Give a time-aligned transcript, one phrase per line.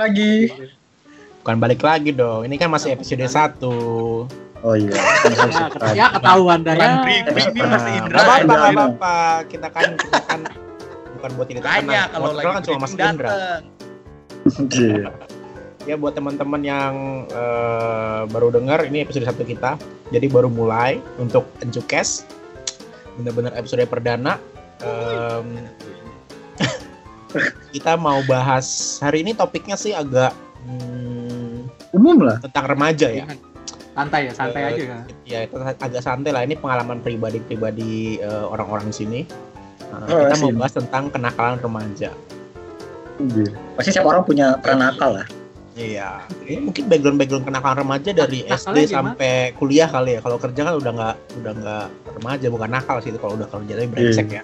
[0.00, 0.32] lagi.
[1.44, 2.48] Bukan balik lagi dong.
[2.48, 3.60] Ini kan masih episode 1.
[4.60, 4.92] Oh iya.
[4.92, 7.00] Ya, ya ketahuan dah ya.
[7.00, 8.18] Briefing nih Mas Indra.
[8.44, 9.16] Gak apa-apa.
[9.48, 10.40] Kita kan, kita kan
[11.16, 13.30] bukan buat ini Tanya kalau lagi kan cuma Mas Indra.
[14.72, 15.12] Iya.
[15.88, 19.80] Ya buat teman-teman yang eh, baru dengar ini episode 1 kita.
[20.12, 22.28] Jadi baru mulai untuk Encukes.
[23.16, 24.36] Bener-bener episode perdana.
[24.80, 25.68] Em,
[27.70, 28.66] kita mau bahas
[28.98, 30.34] hari ini topiknya sih agak
[30.64, 32.38] hmm, Umum lah.
[32.38, 33.26] tentang remaja ya.
[33.90, 35.00] Santai ya, santai Eh, aja kan.
[35.26, 36.42] Ya itu agak santai lah.
[36.42, 39.20] Ini pengalaman pribadi-pribadi eh, orang-orang di sini.
[39.90, 42.14] Nah, Oh, kita mau bahas tentang kenakalan remaja.
[43.18, 43.50] Iya.
[43.74, 45.26] Pasti setiap orang punya peran nakal lah.
[45.74, 46.22] Iya.
[46.46, 48.94] Ini mungkin background-background kenakalan remaja dari Nakalnya SD gimana?
[48.94, 50.20] sampai kuliah kali ya.
[50.22, 51.86] Kalau kerja kan udah nggak udah nggak
[52.16, 54.42] remaja, bukan nakal sih itu kalau udah kerja tapi brengsek ya.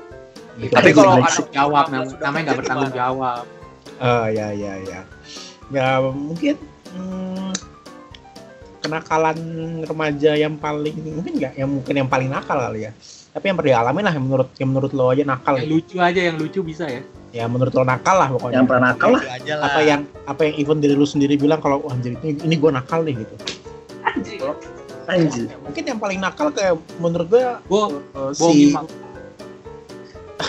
[0.56, 0.72] Gitu.
[0.72, 1.28] Tapi kalau iya.
[1.28, 3.44] ada jawab namanya nggak bertanggung jawab.
[4.00, 5.00] Oh ya ya ya.
[5.68, 6.56] Ya mungkin
[6.96, 7.52] hmm,
[8.80, 9.38] kenakalan
[9.84, 12.92] remaja yang paling mungkin nggak yang mungkin yang paling nakal kali ya.
[13.36, 15.60] Tapi yang pernah dialami lah yang menurut yang menurut lo aja nakal.
[15.60, 15.74] Yang gitu.
[15.76, 17.02] lucu aja, yang lucu bisa ya.
[17.36, 18.64] Ya menurut lo nakal lah pokoknya.
[18.64, 19.22] Yang pernah nakal lah.
[19.60, 22.70] Apa yang apa yang even diri lu sendiri bilang kalau wah anjir ini, ini gue
[22.72, 23.34] nakal nih gitu.
[25.06, 25.46] Anjir.
[25.52, 27.84] Ya, mungkin yang paling nakal kayak menurut gue Gua
[28.16, 28.72] uh, si.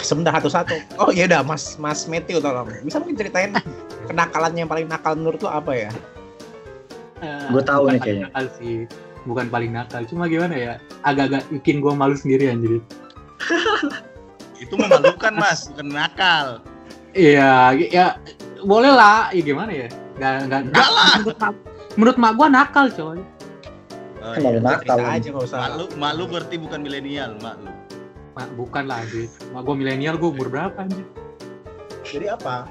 [0.03, 0.99] Sebentar satu-satu.
[0.99, 2.67] Oh iya dah Mas Mas Matthew tolong.
[2.83, 3.55] Bisa mungkin ceritain
[4.07, 5.91] kenakalannya yang paling nakal menurut lu apa ya?
[7.23, 8.27] Eh, Gua tahu nih kayaknya.
[8.29, 8.75] Nakal sih.
[9.27, 10.73] Bukan paling nakal, cuma gimana ya?
[11.03, 12.79] Agak-agak bikin gua malu sendiri anjir.
[14.63, 16.63] Itu memalukan Mas, bukan nakal.
[17.11, 18.07] Iya, ya
[18.63, 19.29] boleh lah.
[19.35, 19.87] Ya gimana ya?
[20.15, 20.61] Nggak nggak.
[20.71, 21.11] Nggak lah.
[21.19, 21.53] Menurut mak,
[21.99, 23.19] menurut mak gua nakal coy.
[24.23, 24.61] Oh, malu iya.
[24.63, 24.97] nakal.
[25.03, 25.29] Aja.
[25.31, 27.67] Malu, malu berarti bukan milenial, malu.
[28.37, 29.25] Mak, bukan lah anjir.
[29.49, 31.01] Mak gua milenial, gua umur berapa anjir?
[32.05, 32.69] Jadi apa?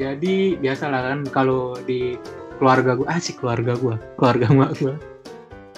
[0.00, 2.16] Jadi biasalah kan kalau di
[2.56, 4.96] keluarga gua, asik keluarga gua, keluarga mak gua.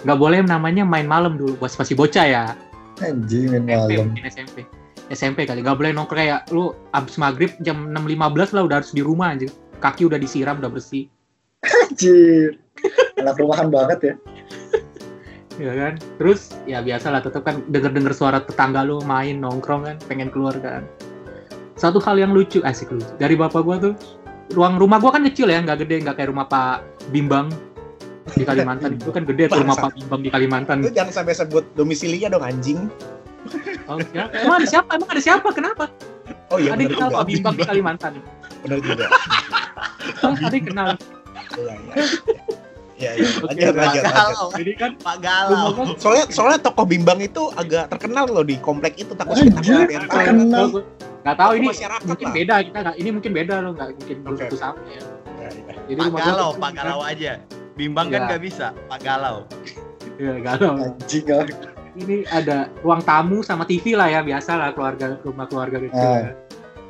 [0.06, 2.44] Nggak boleh namanya main malam dulu, pas masih bocah ya.
[3.02, 4.06] Anjing main SMP malam.
[4.14, 4.56] mungkin SMP.
[5.10, 9.02] SMP kali, nggak boleh nongkrong kayak lu abis maghrib jam 6.15 lah udah harus di
[9.02, 9.50] rumah anjir.
[9.82, 11.10] Kaki udah disiram, udah bersih.
[11.66, 12.62] Anjir.
[13.18, 14.14] Anak rumahan banget ya.
[15.58, 15.94] Ya kan?
[16.18, 16.54] Terus?
[16.64, 20.54] Ya biasa lah tetap kan denger denger suara tetangga lu main nongkrong kan pengen keluar
[20.58, 20.86] kan.
[21.74, 23.06] Satu hal yang lucu asik lucu.
[23.18, 23.94] Dari bapak gua tuh
[24.54, 27.50] ruang rumah gua kan kecil ya nggak gede nggak kayak rumah pak bimbang
[28.34, 28.96] di Kalimantan.
[28.98, 30.76] Itu kan gede tuh rumah pak bimbang di Kalimantan.
[30.82, 32.80] Lu jangan sampai sebut domisilinya dong anjing.
[33.92, 34.32] oh, siapa?
[34.40, 34.90] emang ada siapa?
[34.96, 35.48] Emang ada siapa?
[35.52, 35.84] Kenapa?
[36.48, 37.18] Oh iya ada yang kenal juga.
[37.20, 38.12] pak bimbang di Kalimantan.
[38.64, 39.04] Benar juga.
[40.24, 40.88] ada yang kenal.
[41.54, 41.92] Iya iya.
[42.94, 43.28] Iya iya.
[43.46, 44.02] Lanjut Pak lanjut lanjut.
[44.06, 45.66] Galau, jadi kan Pak Galau.
[45.74, 49.50] gua Soalnya soalnya tokoh bimbang itu agak terkenal loh di komplek itu takut tahu.
[49.90, 50.66] terkenal.
[51.24, 51.66] nggak tahu ini
[52.04, 52.34] mungkin lah.
[52.36, 54.42] beda kita nggak ini mungkin beda loh nggak mungkin belum Oke.
[54.44, 55.00] satu sama ya
[55.34, 55.74] Ya, ya.
[55.90, 56.84] jadi Pak Galau, Pak kan.
[56.88, 57.32] Galau aja.
[57.74, 58.28] Bimbang kan Iya.
[58.32, 59.36] nggak bisa, Pak Galau.
[60.16, 60.72] Iya, galau.
[60.78, 61.44] Anjing ah.
[61.94, 65.94] Ini ada ruang tamu sama TV lah ya, biasa lah keluarga rumah keluarga gitu.
[65.94, 66.32] Ah.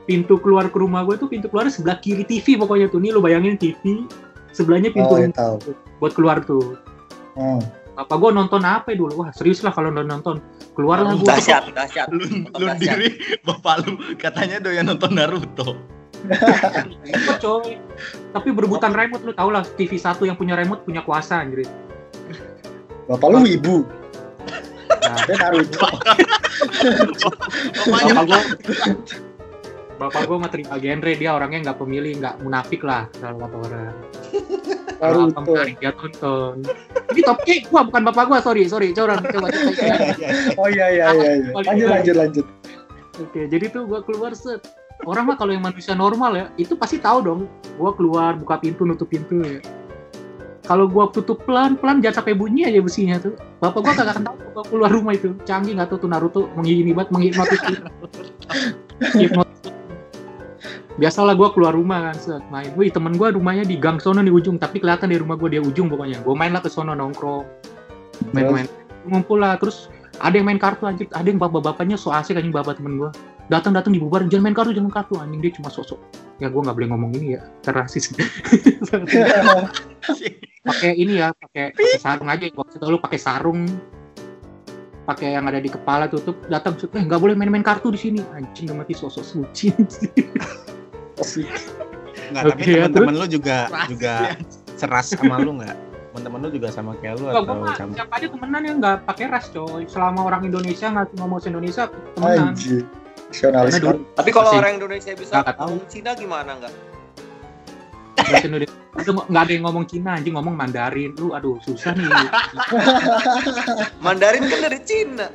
[0.05, 3.01] Pintu keluar ke rumah gue tuh pintu keluar sebelah kiri TV pokoknya tuh.
[3.01, 4.05] Nih lu bayangin TV,
[4.53, 5.57] sebelahnya pintu Oh, ya tahu.
[6.05, 6.77] Buat keluar tuh.
[7.33, 7.65] Hmm.
[7.97, 9.25] Apa gue nonton apa ya dulu?
[9.25, 10.37] Wah serius lah kalau nonton nonton.
[10.77, 11.25] Keluar lah gue.
[11.25, 12.13] Dahsyat, dahsyat.
[12.13, 15.81] Lu, lu diri, bapak lu katanya doyan nonton Naruto.
[17.41, 17.81] coy.
[18.37, 21.65] Tapi berebutan remote lu tau lah TV satu yang punya remote punya kuasa anjir.
[23.09, 23.89] Bapak lu ibu.
[24.93, 25.89] Nah, Dia Naruto.
[27.89, 28.41] Bapak gue
[29.95, 33.95] Bapak gue mah terima genre dia orangnya nggak pemilih nggak munafik lah kalau kata orang.
[34.99, 35.41] Kalau Naruto.
[35.53, 36.55] menarik dia tonton.
[37.15, 38.91] Ini topiknya gua bukan bapak gua, sorry, sorry.
[38.95, 39.49] Coba coba coba.
[40.61, 41.31] Oh iya iya iya.
[41.41, 41.51] iya.
[41.55, 42.47] Lanjut lanjut lanjut.
[43.23, 44.63] Oke, jadi tuh gua keluar set.
[45.05, 47.41] Orang mah kalau yang manusia normal ya, itu pasti tahu dong.
[47.77, 49.61] Gua keluar, buka pintu, nutup pintu ya.
[50.65, 53.37] Kalau gua tutup pelan-pelan jangan sampai bunyi aja besinya tuh.
[53.61, 55.37] Bapak gua kagak akan tahu gua keluar rumah itu.
[55.45, 57.61] Canggih nggak tuh tuh Naruto menghini banget menghipnotis.
[59.21, 59.54] Hipnotis.
[60.95, 62.43] Biasalah gua keluar rumah kan set.
[62.55, 62.71] Main.
[62.79, 65.59] Wih, temen gua rumahnya di gang sono di ujung, tapi kelihatan di rumah gua dia
[65.59, 66.23] ujung pokoknya.
[66.23, 67.43] Gua main lah ke sono nongkrong.
[68.31, 68.71] Main-main.
[69.11, 69.59] Ngumpul lah.
[69.59, 69.91] Terus
[70.23, 73.11] ada yang main kartu anjir, ada yang bapak-bapaknya so asik anjing bapak temen gua.
[73.51, 74.31] Datang-datang dibubarin.
[74.31, 75.15] Jangan main kartu jangan main kartu.
[75.19, 75.99] Anjing dia cuma sosok
[76.43, 77.43] ya gua nggak boleh ngomong ini ya.
[77.63, 78.11] Terasis
[80.65, 82.47] pakai ini ya pakai sarung aja.
[82.55, 83.67] Tau lu pakai sarung.
[85.05, 86.39] Pakai yang ada di kepala tutup.
[86.47, 88.23] Datang eh nggak boleh main-main kartu di sini.
[88.31, 89.75] Anjing udah mati sosok suci
[91.15, 94.35] Nggak, tapi Oke, ya, teman-teman lu juga Rasis juga ya.
[94.75, 95.77] seras sama lu nggak?
[96.11, 97.93] Teman-teman lu juga sama kayak lu Enggak, atau gua mah sama?
[97.95, 101.83] siapa aja temenan yang nggak pakai ras coy selama orang Indonesia nggak ngomong Indonesia
[102.15, 102.83] temenan Anjir.
[103.25, 103.97] Nasionalis kan.
[104.15, 105.59] Tapi kalau Masih- orang Indonesia bisa Nggak tahu.
[105.67, 106.73] ngomong Cina gimana nggak?
[108.17, 108.75] Bahasa Indonesia.
[108.95, 111.11] Itu nggak ada yang ngomong Cina anjing ngomong Mandarin.
[111.15, 112.07] Lu aduh susah nih.
[114.05, 115.27] Mandarin kan dari Cina.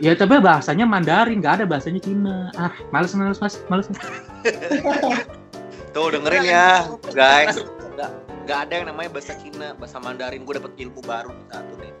[0.00, 2.48] Ya tapi bahasanya Mandarin, nggak ada bahasanya Cina.
[2.56, 3.86] Ah, males males mas, males.
[5.92, 7.60] Tuh dengerin ya, guys.
[7.94, 8.10] Nggak,
[8.46, 10.42] nggak ada yang namanya bahasa Cina, bahasa Mandarin.
[10.48, 11.92] Gue dapet ilmu baru nih satu nih.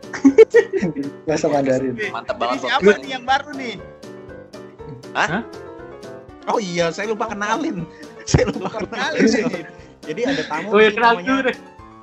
[1.28, 1.94] Bahasa Mandarin.
[2.10, 2.58] Mantap Ini banget.
[2.64, 3.00] siapa Bang.
[3.04, 3.74] nih yang baru nih?
[6.48, 7.84] Oh iya, saya lupa kenalin.
[8.30, 9.26] Saya lupa kenalin.
[10.06, 10.70] Jadi ada tamu.
[10.70, 11.56] Oh ya nih kenal namanya- dulu deh.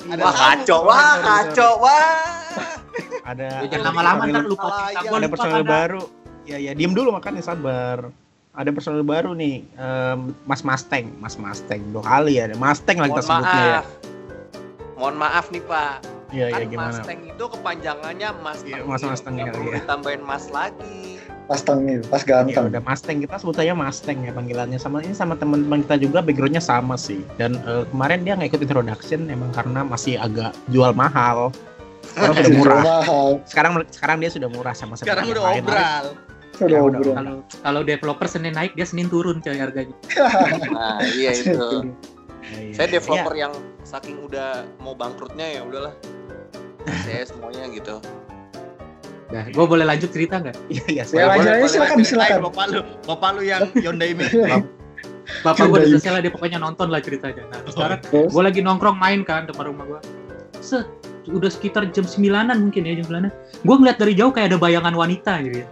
[0.08, 2.56] Ada Wah kacau, wah kacau, wah.
[3.24, 5.00] Ada Ya, jangan lama-lama ntar lupa Ah, kita.
[5.04, 5.68] Gua ada kadang.
[5.68, 6.02] baru.
[6.44, 8.08] Ya ya, diem dulu makanya sabar.
[8.52, 11.82] Ada personel baru nih, em, Mas Mustang, Mas Mustang.
[11.92, 13.68] Dua kali ya, ada Mustang lagi kita Mohon sebutnya ya.
[13.76, 13.86] maaf.
[14.98, 15.96] Mohon maaf nih Pak.
[16.28, 16.90] Iya, iya Kan gimana?
[16.90, 21.07] Mustang itu kepanjangannya Mas Iya, Mas Mustang, Nggak iya, perlu ditambahin Mas lagi.
[21.48, 22.68] Pas tengil, pas Ya ganteng.
[22.68, 26.60] udah Mustang kita sebut aja Mustang ya panggilannya sama ini sama teman-teman kita juga backgroundnya
[26.60, 31.56] sama sih dan eh, kemarin dia nggak ikut introduction emang karena masih agak jual mahal
[32.06, 33.28] sekarang sudah murah mahal.
[33.46, 35.64] sekarang sekarang dia sudah murah sama seperti Sekarang yang udah lain.
[35.64, 36.06] obral.
[36.52, 37.00] Sudah Ya, udah.
[37.00, 37.14] obrol.
[37.14, 39.94] Kalau kalau developer Senin naik dia Senin turun coy harganya.
[40.74, 41.54] Nah, iya itu.
[41.54, 42.74] Ya, iya.
[42.74, 43.54] Saya developer yang
[43.84, 45.94] saking udah mau bangkrutnya ya udahlah.
[47.04, 48.02] Saya semuanya gitu.
[49.28, 50.56] Nah, gue boleh lanjut cerita nggak?
[50.72, 52.08] Iya iya Ya saya boleh, lanjut aja boleh, silakan boleh.
[52.08, 52.40] silakan.
[52.48, 54.32] Bapak lu, bapak lu yang Hyundai Mini.
[55.44, 57.44] Bapak gue udah selesai lah dia pokoknya nonton lah ceritanya.
[57.52, 60.00] Nah sekarang Terus, gue lagi nongkrong main kan depan rumah gue.
[60.58, 60.88] Set,
[61.28, 63.32] udah sekitar jam 9-an mungkin ya jam 9-an.
[63.62, 65.68] Gue ngeliat dari jauh kayak ada bayangan wanita gitu ya.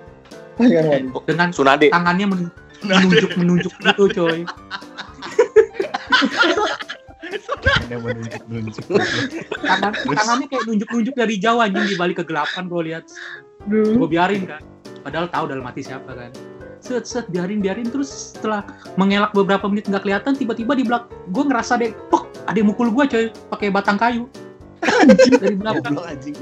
[0.59, 1.19] jangan wanita.
[1.23, 1.87] Dengan Sunade.
[1.87, 2.53] tangannya men-
[2.83, 4.39] menunjuk menunjuk gitu coy.
[7.65, 8.85] ada menunjuk menunjuk
[9.61, 13.03] Tangan, tangannya kayak nunjuk-nunjuk dari jauh anjing di balik kegelapan gue lihat.
[13.69, 14.61] Gue biarin kan.
[15.01, 16.31] Padahal tahu dalam hati siapa kan.
[16.81, 17.87] Set set biarin biarin.
[17.89, 18.65] Terus setelah
[18.95, 22.89] mengelak beberapa menit nggak kelihatan tiba-tiba di belakang gue ngerasa deh pok ada yang mukul
[22.93, 24.25] gue coy pakai batang kayu.
[25.41, 25.97] Dari belakang.
[25.97, 26.37] Anjing.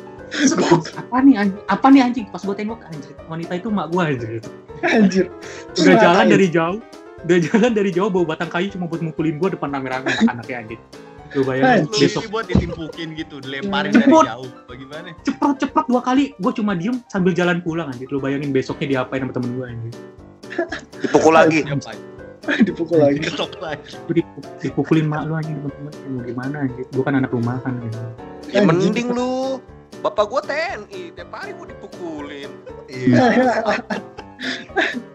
[0.98, 2.26] Apa nih anjing apa nih anjing?
[2.34, 4.42] Pas gue tengok anjing wanita itu mak gue anjing
[4.84, 5.26] Anjir.
[5.78, 6.82] udah jalan dari jauh
[7.24, 10.82] udah jalan dari jauh bawa batang kayu cuma buat mukulin gue depan rame-rame anak-anaknya anjing
[11.34, 11.90] lu bayangin.
[11.90, 14.46] Lu besok buat ditimpukin gitu, dilemparin dari jauh.
[14.70, 15.18] Bagaimana?
[15.26, 19.26] ceprot ceprot dua kali gue cuma diem sambil jalan pulang anjing lu bayangin besoknya diapain
[19.26, 19.96] sama temen gue anjing
[21.02, 21.66] Dipukul lagi.
[22.62, 23.18] Dipukul lagi.
[23.24, 23.98] Ketok lagi.
[24.06, 27.94] gue dipuk- dipukulin mak lu anjing temen-temen mau gimana anjing gue kan anak rumahan anjing
[28.54, 29.58] Ya mending lu.
[30.04, 32.52] Bapak gua TNI, tiap hari gua dipukulin.
[32.94, 33.26] Iya.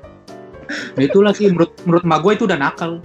[0.69, 3.01] nah itulah sih menurut menurut mak gue itu udah nakal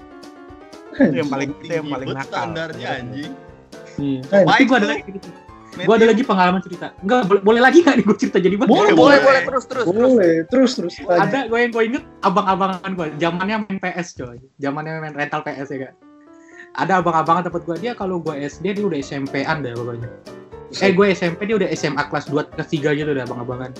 [0.94, 3.33] itu yang paling itu yang paling nakal standarnya anjing.
[3.98, 4.19] Iya.
[4.21, 4.45] Anjing.
[4.45, 5.30] Tapi gue ada lagi gitu.
[5.74, 6.94] Gue ada lagi pengalaman cerita.
[7.01, 8.69] Enggak, boleh, boleh lagi nggak nih gue cerita jadi banyak.
[8.69, 9.98] Boleh, Boleh, boleh, terus, terus, terus.
[9.98, 10.94] Boleh, terus terus.
[11.01, 11.18] lanjut.
[11.18, 15.74] Ada gue yang gue inget abang-abangan gue, zamannya main PS coy, zamannya main rental PS
[15.74, 15.94] ya kak.
[16.74, 20.09] Ada abang-abangan tempat gue dia kalau gue SD dia udah SMP-an deh pokoknya.
[20.77, 23.71] Eh gue SMP dia udah SMA kelas 2 kelas 3 gitu udah abang-abangan.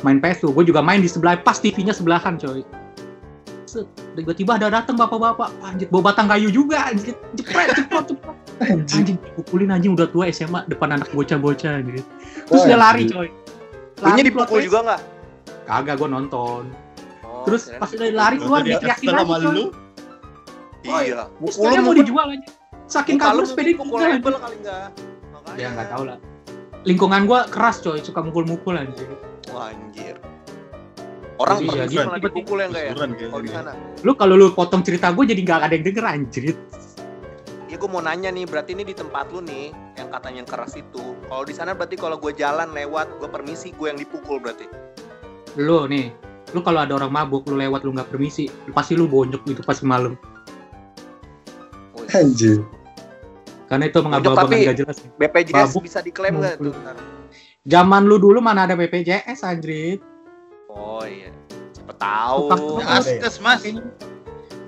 [0.00, 2.64] Main PS tuh, gue juga main di sebelah pas TV-nya sebelahan coy.
[3.74, 8.34] Set, tiba-tiba ada datang bapak-bapak, anjir bawa batang kayu juga, anjir, cepet, cepet, cepet.
[8.62, 9.02] Anjing.
[9.02, 12.06] anjing pukulin anjing udah tua SMA depan anak bocah-bocah gitu.
[12.46, 13.28] Terus Wah, dia lari coy.
[13.98, 15.00] Lari dipukul juga nggak?
[15.66, 16.62] Kagak gue nonton.
[17.26, 18.14] Oh, Terus pas udah dipukul.
[18.14, 19.42] lari keluar Waktu dia dia teriakin kesel lagi coy.
[19.42, 19.64] lu.
[20.84, 21.22] Iya.
[21.42, 22.48] Lu mau dijual aja.
[22.86, 24.42] Saking kabur sepeda pukul dijual label aja.
[24.46, 24.88] kali enggak?
[25.34, 25.58] Makanya.
[25.58, 26.18] Ya nggak tahu lah.
[26.84, 29.10] Lingkungan gue keras coy, suka mukul-mukul anjing.
[29.50, 30.14] Wah, anjir.
[31.34, 32.06] Orang Iya, pergi gitu.
[32.06, 32.92] malah dipukul ya enggak ya?
[32.94, 33.70] Kalau di sana.
[34.06, 36.44] Lu kalau lu potong cerita gue jadi nggak ada yang denger anjir.
[37.66, 40.78] Ya gue mau nanya nih, berarti ini di tempat lu nih yang katanya yang keras
[40.78, 41.02] itu.
[41.26, 44.70] Kalau di sana berarti kalau gue jalan lewat, gue permisi, gue yang dipukul berarti.
[45.58, 46.14] Lu nih,
[46.54, 49.66] lu kalau ada orang mabuk lu lewat lu nggak permisi, lu pasti lu bonyok gitu
[49.66, 50.14] pas malam.
[52.14, 52.62] Anjir.
[53.66, 54.96] Karena itu mengabang-abangan tapi- gak jelas.
[55.18, 55.82] BPJS Mabuk.
[55.82, 56.70] bisa diklaim nggak tuh?
[56.70, 56.96] Ntar?
[57.64, 59.98] Zaman lu dulu mana ada BPJS anjir.
[60.74, 61.30] Oh iya.
[61.72, 62.40] Siapa tahu.
[62.50, 63.62] Tukang- Ya, Askes mas.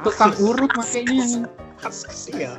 [0.00, 1.50] Tukang urut makanya.
[1.78, 2.56] Askes ya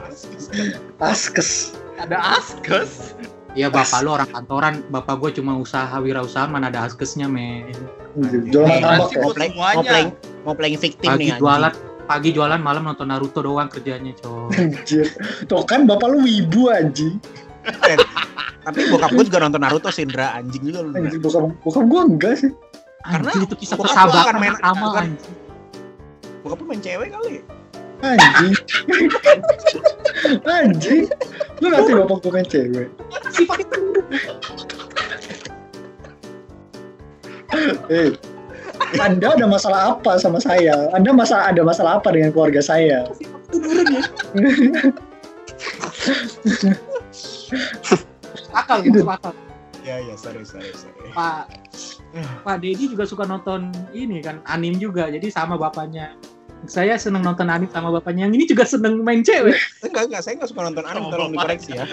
[0.99, 1.73] askes.
[1.97, 3.17] Ada Askes.
[3.57, 7.73] Ya bapak lu orang kantoran, bapak gue cuma usaha wirausaha mana ada askesnya men.
[8.45, 9.01] Jualan ya.
[9.17, 10.11] mau playing mau playing
[10.45, 11.41] mau playing victim Pagi nih anjing.
[11.41, 11.73] jualan,
[12.05, 14.53] pagi jualan malam nonton Naruto doang kerjanya coy.
[14.53, 15.09] Anjir.
[15.43, 17.17] Tuh kan bapak lu wibu anjing.
[18.61, 20.93] tapi bokap gue juga nonton Naruto Sindra anjing juga lu.
[20.93, 22.51] Anjir bokap bokap gua enggak sih.
[22.99, 25.35] Karena itu kisah persahabatan main- sama akan- anjing.
[26.41, 27.33] bokap lu main cewek kali
[27.97, 28.53] Anjing.
[30.45, 31.03] anjing.
[31.57, 32.87] Lu nanti bapak gua main cewek.
[33.31, 33.79] Sifat itu
[37.89, 38.11] Eh.
[38.97, 40.93] Anda ada masalah apa sama saya?
[40.93, 43.01] Anda masa ada masalah apa dengan keluarga saya?
[43.01, 43.09] ya.
[48.53, 49.01] akal Itu.
[49.03, 49.33] akal
[49.81, 51.09] Ya ya sorry sorry sorry.
[51.11, 51.47] Pak
[52.15, 56.15] Pak Dedi juga suka nonton ini kan anim juga jadi sama bapaknya
[56.65, 59.53] saya seneng nonton anim sama bapaknya yang ini juga seneng main cewek
[59.85, 61.85] Enggak enggak saya enggak suka nonton anime Sama tolong dikoreksi ya.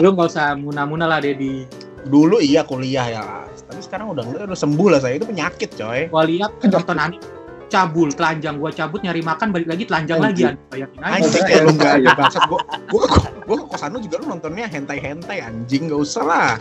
[0.00, 1.68] lu nggak usah muna-muna lah Dedi
[2.02, 3.24] Dulu iya kuliah ya.
[3.46, 6.10] Tapi sekarang udah udah sembuh lah saya itu penyakit coy.
[6.10, 7.22] gua lihat nonton anim
[7.70, 10.58] cabul telanjang gua cabut nyari makan balik lagi telanjang lagi Anjing.
[10.68, 13.04] bayangin aja Anjing kayak lu enggak ya bangsat gua gua
[13.46, 16.52] gua ke kosan lu juga lu nontonnya hentai-hentai anjing enggak usah lah.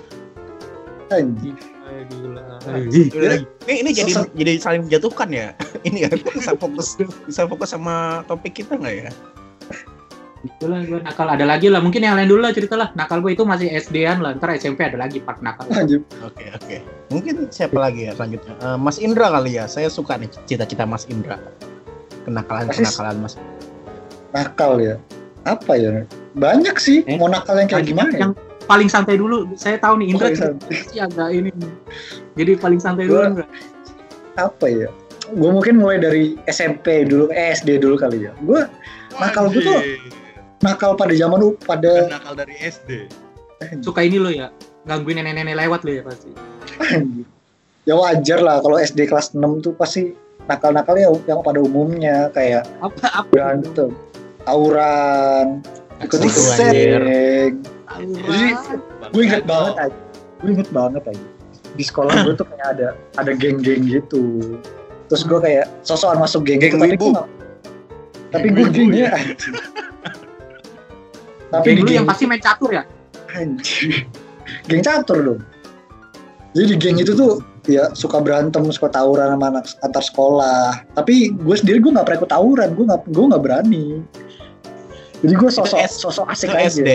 [1.09, 1.57] Anjing.
[1.91, 2.41] Eh, gila.
[2.63, 3.01] Lagi.
[3.11, 5.47] Ini ini jadi Sosok- jadi saling menjatuhkan ya.
[5.87, 6.95] Ini ya bisa fokus
[7.25, 9.11] bisa fokus sama topik kita nggak ya?
[10.41, 13.33] Itulah gue nakal ada lagi lah mungkin yang lain dulu lah cerita lah nakal gue
[13.33, 15.69] itu masih SD-an lah ntar SMP ada lagi part nakal.
[16.21, 16.77] Oke oke.
[17.09, 18.53] Mungkin siapa lagi ya selanjutnya?
[18.57, 19.65] Eh, Mas Indra kali ya.
[19.67, 21.37] Saya suka nih cita-cita Mas Indra.
[22.25, 23.33] Kenakalan kenakalan Mas.
[24.31, 24.95] Nakal ya.
[25.43, 26.05] Apa ya?
[26.33, 27.01] Banyak sih.
[27.05, 28.27] Eh, Mau nakal yang kayak gimana ya?
[28.71, 30.47] Paling santai dulu saya tahu nih Indra sih
[30.97, 31.51] agak ini
[32.33, 33.47] jadi paling santai dulu Gua- Indra.
[34.39, 34.87] Apa ya?
[35.29, 38.31] Gue mungkin mulai dari SMP dulu, eh, SD dulu kali ya.
[38.41, 38.63] Gue
[39.13, 39.83] Nakal gua tuh-
[40.61, 43.11] nakal pada zaman lu pada nakal dari SD.
[43.79, 44.49] suka ini lo ya
[44.81, 46.31] gangguin nenek-nenek lewat lo ya pasti
[47.83, 52.65] ya wajar lah kalau SD kelas 6 tuh pasti nakal-nakal ya yang pada umumnya kayak
[52.79, 53.93] apa apa berantem,
[54.41, 55.61] tawuran,
[55.99, 56.57] ikut-ikut.
[57.99, 58.47] Jadi,
[59.11, 59.73] gue inget banget.
[59.77, 59.97] Aja.
[60.39, 61.25] Gue inget banget aja.
[61.71, 62.87] Di sekolah gue tuh kayak ada
[63.19, 64.55] ada geng-geng gitu.
[65.07, 67.29] Terus gue kayak sosokan masuk geng, Geng gitu, tapi gue nggak-
[68.31, 69.19] tapi gue gengnya ya.
[71.51, 72.83] tapi Geng di lu yang pasti main catur ya?
[73.35, 74.07] Anjing
[74.67, 75.39] geng catur dong.
[76.55, 80.83] Jadi di geng itu tuh ya suka berantem suka tawuran sama anak antar sekolah.
[80.95, 83.85] Tapi gue sendiri gue nggak pernah ikut tawuran gue nggak gue nggak berani.
[85.21, 86.67] Jadi gue sosok sosok asik aja.
[86.71, 86.89] SD.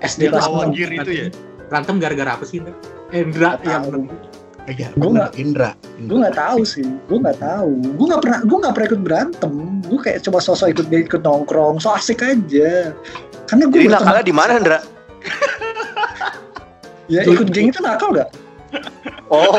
[0.00, 1.26] SD kelas awal 6 gear itu ya.
[1.66, 2.74] berantem gara-gara apa sih Indra
[3.10, 3.84] Indra Nggak yang.
[4.62, 5.70] Iya, Gua bener, nggak- Indra.
[5.98, 9.52] gue nggak tahu sih gue nggak tahu gue nggak pernah gue nggak pernah ikut berantem
[9.82, 12.94] gue kayak coba sosok ikut ikut nongkrong so asik aja
[13.44, 14.78] karena gue Jadi nakalnya di mana, Ndra?
[17.12, 18.30] ya ikut geng itu nakal gak
[19.26, 19.58] Oh.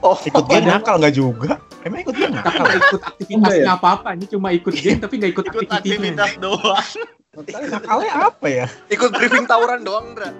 [0.00, 0.16] Oh.
[0.22, 1.60] Ikut geng nakal nggak juga?
[1.82, 2.64] Emang ikut geng nakal?
[2.64, 3.74] nggak ikut Enggak aktivitasnya ya?
[3.74, 6.86] apa-apa ini cuma ikut geng tapi nggak ikut, Ikut aktivitas doang.
[7.46, 8.66] Nakalnya apa ya?
[8.90, 10.30] Ikut briefing tawuran doang, Ndra.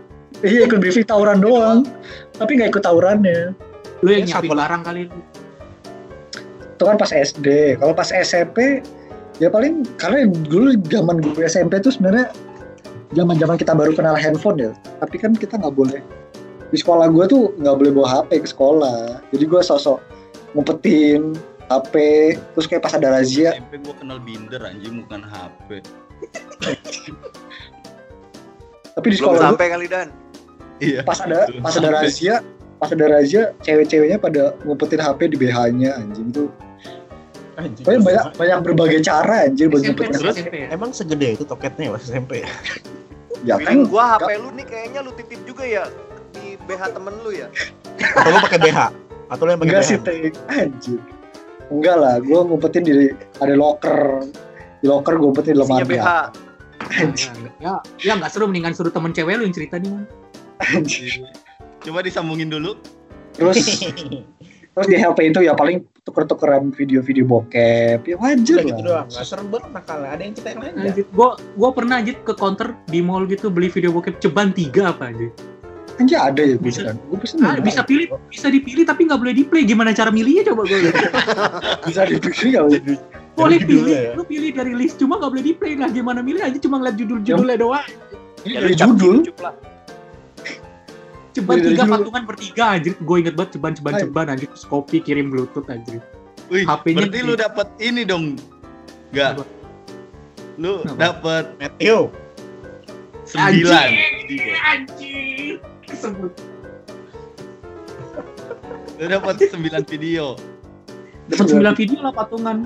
[0.43, 1.87] iya ikut briefing tawuran doang.
[2.39, 3.55] tapi nggak ikut tawurannya.
[4.03, 5.19] Lu yang Ya, nyiapin barang kali lu.
[6.79, 8.83] Itu kan pas SD kalau pas SMP
[9.43, 12.31] ya paling karena dulu zaman gue SMP tuh sebenarnya
[13.19, 14.71] zaman zaman kita baru kenal handphone ya.
[15.03, 15.99] Tapi kan kita nggak boleh
[16.71, 19.19] di sekolah gue tuh nggak boleh bawa HP ke sekolah.
[19.35, 19.99] Jadi gue sosok
[20.55, 21.35] ngumpetin
[21.69, 21.95] HP
[22.55, 23.59] terus kayak pas ada razia.
[23.59, 25.83] SMP gua kenal binder anjing bukan HP.
[28.99, 30.09] Tapi di Belum sekolah gue sampai kali Dan.
[30.79, 31.01] Iya.
[31.03, 32.35] pas ada Belum pas ada razia
[32.79, 36.49] pas ada razia cewek-ceweknya pada ngumpetin HP di BH-nya anjing tuh
[37.59, 37.83] Anjing.
[37.83, 40.35] Pokoknya banyak banyak berbagai cara anjir buat SMP ngumpetin Terus?
[40.39, 42.51] SMP ya Emang segede itu toketnya pas SMP ya?
[43.43, 45.91] ya kan gua HP lu nih kayaknya lu titip juga ya
[46.39, 47.51] di BH temen lu ya.
[47.99, 48.79] Atau lu pakai BH?
[49.27, 49.91] Atau lu yang pakai enggak BH?
[49.91, 50.23] sih Teng.
[50.47, 51.01] anjir
[51.69, 52.93] enggak lah gue ngumpetin di
[53.43, 54.23] ada locker
[54.79, 56.09] di locker gue ngumpetin di lemari BH.
[56.79, 60.05] anjir ya ya nggak seru mendingan suruh temen cewek lu yang cerita nih man
[60.61, 61.11] anjir
[61.79, 62.75] Coba disambungin dulu.
[63.33, 63.55] terus
[64.75, 69.07] terus di HP itu ya paling tuker-tukeran video-video bokep ya wajar Udah gitu lah doang.
[69.11, 70.09] Gak serem banget nakalnya.
[70.11, 70.91] Ada yang cerita yang lain nggak?
[70.91, 74.91] Anjir, gua gua pernah anjir ke counter di mall gitu beli video bokep ceban tiga
[74.91, 75.29] apa aja.
[75.99, 76.83] anjir ada ya Bisa.
[76.83, 79.63] bisa gue bisa Ah, bisa pilih, bisa dipilih tapi nggak boleh di play.
[79.63, 80.79] Gimana cara milihnya coba gue?
[81.91, 82.81] bisa dipilih nggak boleh
[83.39, 84.13] boleh pilih, judulnya ya?
[84.19, 85.89] lu pilih dari list cuma nggak boleh di play lah.
[85.89, 87.87] Gimana milih aja cuma ngeliat judul-judulnya doang.
[88.43, 89.17] ini Ya, dari judul.
[91.33, 91.93] Ceban tiga judul.
[91.95, 92.93] patungan bertiga anjir.
[92.99, 94.03] Gue inget banget ceban ceban Hai.
[94.03, 94.49] ceban anjir.
[94.51, 96.03] Terus kopi kirim bluetooth anjir.
[96.49, 98.25] Wih, HP-nya berarti lu dapat ini dong.
[99.13, 99.45] Enggak.
[100.59, 100.97] Lu Apa?
[100.97, 102.11] dapat Matthew.
[103.29, 103.37] 9.
[103.37, 105.55] Anjir, anjir.
[105.85, 106.33] Kesebut.
[108.97, 110.35] Lu dapat 9 video.
[111.29, 112.57] Dapat sembilan video lah patungan.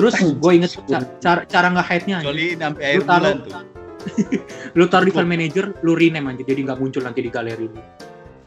[0.00, 2.32] Terus gue inget ca- cara cara nggak hide-nya anjir.
[2.32, 3.52] Kecuali sampai akhir bulan taruh tuh.
[4.80, 6.44] lu taruh di file manager, lu rename anjir.
[6.48, 7.80] Jadi nggak muncul nanti di galeri lu.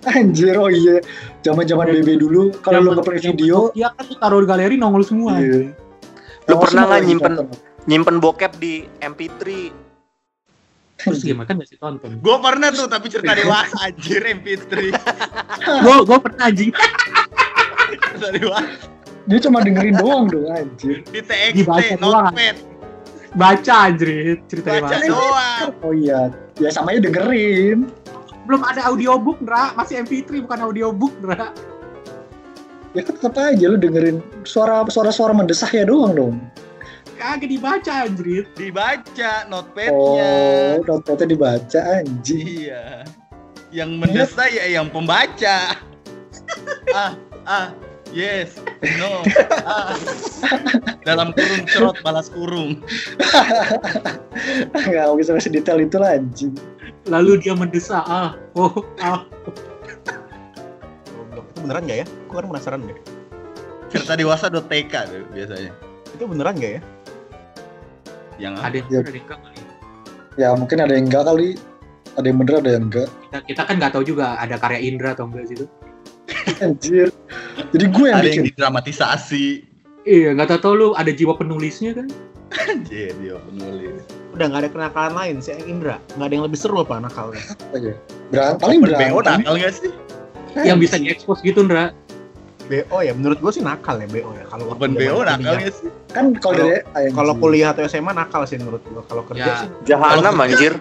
[0.03, 0.99] anjir oh iya
[1.47, 5.05] zaman zaman BB dulu kalau lu ngeplay video Iya kan lu taruh di galeri nongol
[5.07, 5.39] semua.
[5.39, 5.71] iya.
[6.49, 7.33] Lu pernah nggak nyimpen
[7.87, 9.43] nyimpen bokep di MP3?
[11.03, 12.19] Terus gimana kan gak sih tonton?
[12.19, 14.91] Gua pernah tuh tapi cerita dewasa anjir MP3.
[15.83, 16.71] gue gue pernah anjing
[17.91, 18.92] cerita dewasa
[19.23, 22.33] dia cuma dengerin doang dong anjir di TXT Dibaca doang.
[22.35, 22.55] Notepad.
[23.33, 24.09] Baca anjir
[24.51, 25.07] ceritanya Baca Mas.
[25.07, 25.67] doang.
[25.81, 26.19] Oh iya,
[26.59, 27.87] ya sama aja dengerin.
[28.43, 29.71] Belum ada audiobook, Ndra.
[29.79, 31.55] Masih MP3 bukan audiobook, Ndra.
[32.93, 36.35] Ya kan tetap aja lu dengerin suara suara suara mendesah ya doang dong.
[37.17, 38.43] Kagak dibaca anjir.
[38.59, 39.95] Dibaca notepad-nya.
[39.95, 42.67] Oh, notepad dibaca anjing.
[42.67, 43.07] Iya.
[43.71, 45.79] Yang mendesah ya yang pembaca.
[46.99, 47.15] ah,
[47.47, 47.71] ah,
[48.13, 48.61] yes,
[49.01, 49.25] no,
[49.65, 49.97] ah.
[51.07, 52.79] Dalam kurung cerot balas kurung.
[54.87, 56.53] Nggak bisa detail itu lah anjing.
[57.09, 58.71] Lalu dia mendesak, ah, oh,
[59.03, 59.25] ah.
[61.33, 62.07] Itu beneran nggak ya?
[62.29, 62.97] Gue kan penasaran deh.
[63.91, 65.71] Cerita dewasa.tk tuh biasanya.
[66.13, 66.81] Itu beneran nggak ya?
[68.39, 68.99] Yang Ada yang Ya.
[69.01, 69.61] ada yang enggak kali.
[70.33, 71.49] Ya mungkin ada yang enggak kali.
[72.13, 73.09] Ada yang bener ada yang enggak.
[73.09, 75.65] Kita, kita kan nggak tahu juga ada karya Indra atau enggak situ.
[76.59, 77.07] Anjir.
[77.71, 78.37] Jadi gue yang ada bikin.
[78.39, 79.45] yang didramatisasi.
[80.03, 82.07] Iya, nggak tahu tahu lu ada jiwa penulisnya kan?
[82.53, 84.03] Anjir, dia penulis.
[84.31, 85.97] Udah nggak ada kenakalan lain sih Indra.
[86.13, 87.41] Nggak ada yang lebih seru apa nakalnya?
[87.49, 87.95] Apa ya?
[88.29, 89.91] Beran- paling Open BO nakal nggak sih?
[90.53, 91.93] Yang bisa diekspos gitu, Ndra.
[92.63, 94.45] BO ya, menurut gue sih nakal ya BO ya.
[94.47, 95.89] Kalau Open BO nakal nggak sih?
[96.09, 96.81] Kan kalau dari.
[97.09, 99.01] Kalau kuliah atau SMA nakal sih menurut gue.
[99.03, 99.55] Kalau kerja Ya.
[99.59, 100.73] sih Jahanam Kalau- anjir.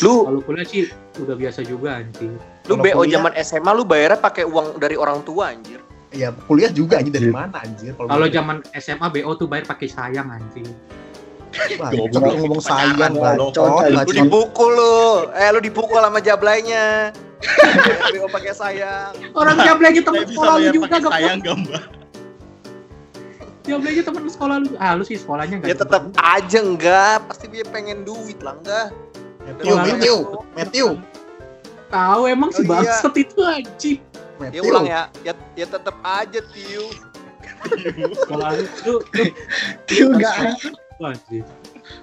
[0.00, 0.88] Lu Kalau kuliah sih
[1.18, 2.32] udah biasa juga anjing.
[2.68, 5.80] Lu BO kuliah- zaman SMA lu bayarnya pakai uang dari orang tua anjir.
[6.08, 7.92] ya kuliah juga aja dari mana anjir.
[7.92, 10.64] Kalau zaman SMA BO tuh bayar pakai sayang anjing.
[11.80, 15.00] Wah, Goblok, itu ngomong sayang bacot, Lu Lu dipukul lu.
[15.32, 17.12] Eh lu dipukul sama jablainya.
[17.88, 19.12] Bayar BO pakai sayang.
[19.32, 21.38] Orang Saya temen sekolah lu bayar juga pakai gak sayang?
[23.68, 24.68] Jam lagi temen sekolah lu.
[24.80, 25.68] Ah, lu sih sekolahnya enggak.
[25.68, 28.86] Ya tetap aja enggak, pasti dia pengen duit lah enggak.
[29.44, 30.16] Matthew, lu Matthew,
[30.56, 30.88] Matthew,
[31.88, 32.70] tahu emang si Oh, iya.
[32.70, 34.00] bangsat itu anjing.
[34.48, 35.02] Ya ulang ya.
[35.20, 36.86] Ya, ya tetap aja Tiu.
[37.90, 38.14] Lu,
[38.86, 38.94] lu
[39.84, 40.54] Tiu enggak.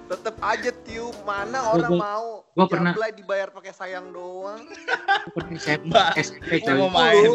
[0.06, 1.14] Tetap aja Tiu.
[1.24, 4.60] Mana orang Gua- mau gua pernah- dibayar pakai sayang doang.
[5.32, 7.30] Pernah SMP, Mbak, SMP mau main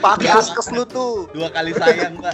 [0.00, 1.28] pakai askes lu tuh.
[1.30, 2.32] dua kali sayang mbak.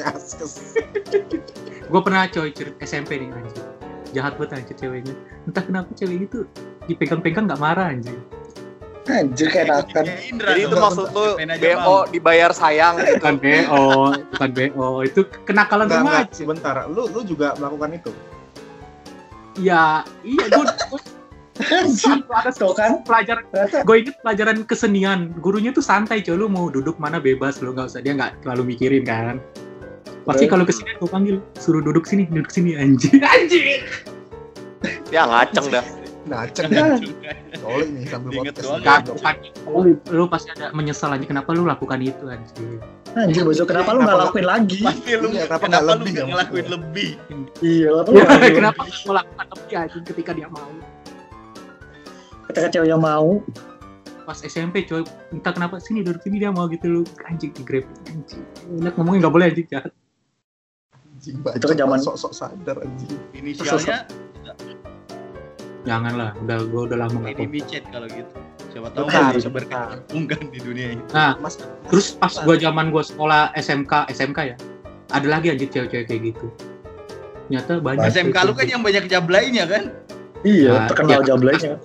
[1.87, 3.67] Gue pernah coy SMP nih anjing.
[4.13, 5.15] Jahat banget anjir ceweknya.
[5.45, 6.47] Entah kenapa cewek itu
[6.87, 8.17] dipegang-pegang nggak marah anjing.
[9.07, 9.87] Anjir kayak
[10.27, 13.23] Indra Jadi itu maksud lu BO dibayar sayang gitu.
[13.23, 13.85] Bukan BO,
[14.35, 14.89] bukan BO.
[15.07, 16.35] Itu kenakalan Enggak, enggak, remaja.
[16.35, 16.75] sebentar.
[16.91, 18.11] Lu lu juga melakukan itu.
[19.57, 20.67] Ya, iya gue
[21.57, 22.21] Anjir.
[22.29, 23.01] ada Tuh kan.
[23.09, 27.65] pelajaran Ternyata gue inget pelajaran kesenian gurunya tuh santai coy lu mau duduk mana bebas
[27.65, 29.41] lu nggak usah dia nggak terlalu mikirin kan
[30.29, 33.81] pasti kalau kesenian gue panggil suruh duduk sini duduk sini anjing anjing
[35.09, 35.85] Ya ngaceng dah.
[36.27, 36.99] Ngaceng Ya.
[36.99, 37.35] ya.
[37.57, 38.67] Solid nih sambil podcast.
[38.77, 38.99] ya.
[39.07, 39.35] bukan
[40.09, 42.83] lu pasti ada menyesal aja kenapa lu lakukan itu anjing
[43.15, 44.83] anjir bojo kenapa lu nggak lakuin lagi?
[44.83, 47.11] Pasti lu Iya, kenapa kenapa, nggak lu lebih nggak ya ngelakuin lebih?
[47.63, 50.71] Iya, apa lu ya, nggak lakuin kenapa mau lakukan lebih anjing ketika dia mau
[52.47, 53.43] Ketika cewek yang mau,
[54.23, 57.87] pas SMP coy entah kenapa sini duduk sini dia mau gitu lu anjing di grab
[58.05, 58.43] anjing
[58.77, 59.93] enak ngomongnya nggak boleh anjing jahat
[61.17, 63.17] Anjing, bacot, Itu kan zaman- sok-sok sadar anjing.
[63.33, 64.05] Inisialnya
[65.87, 68.29] jangan lah udah gue udah lama nggak ini chat kalau gitu.
[68.69, 71.03] Siapa tahu Bentar, bisa berkecimpung kan di dunia ini.
[71.09, 74.57] nah Mas, terus pas gue zaman gue sekolah SMK SMK ya
[75.09, 76.47] ada lagi anjing cewek-cewek kayak gitu
[77.47, 79.95] ternyata banyak SMK lu kan yang banyak jablainya kan?
[80.43, 81.79] iya Nah, terkenal ya, jablainya.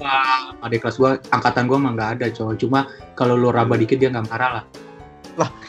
[0.60, 2.80] adik kelas gua angkatan gua mah nggak ada cowok cuma
[3.14, 4.66] kalau lu raba dikit dia nggak marah lah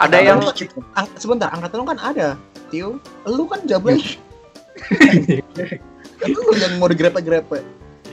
[0.00, 0.82] Ada yang gitu.
[0.92, 2.28] ang- sebentar, angkatan lu kan ada.
[2.68, 3.94] Tio, lu kan jablay.
[6.24, 7.62] lu yang mau digrepe-grepe.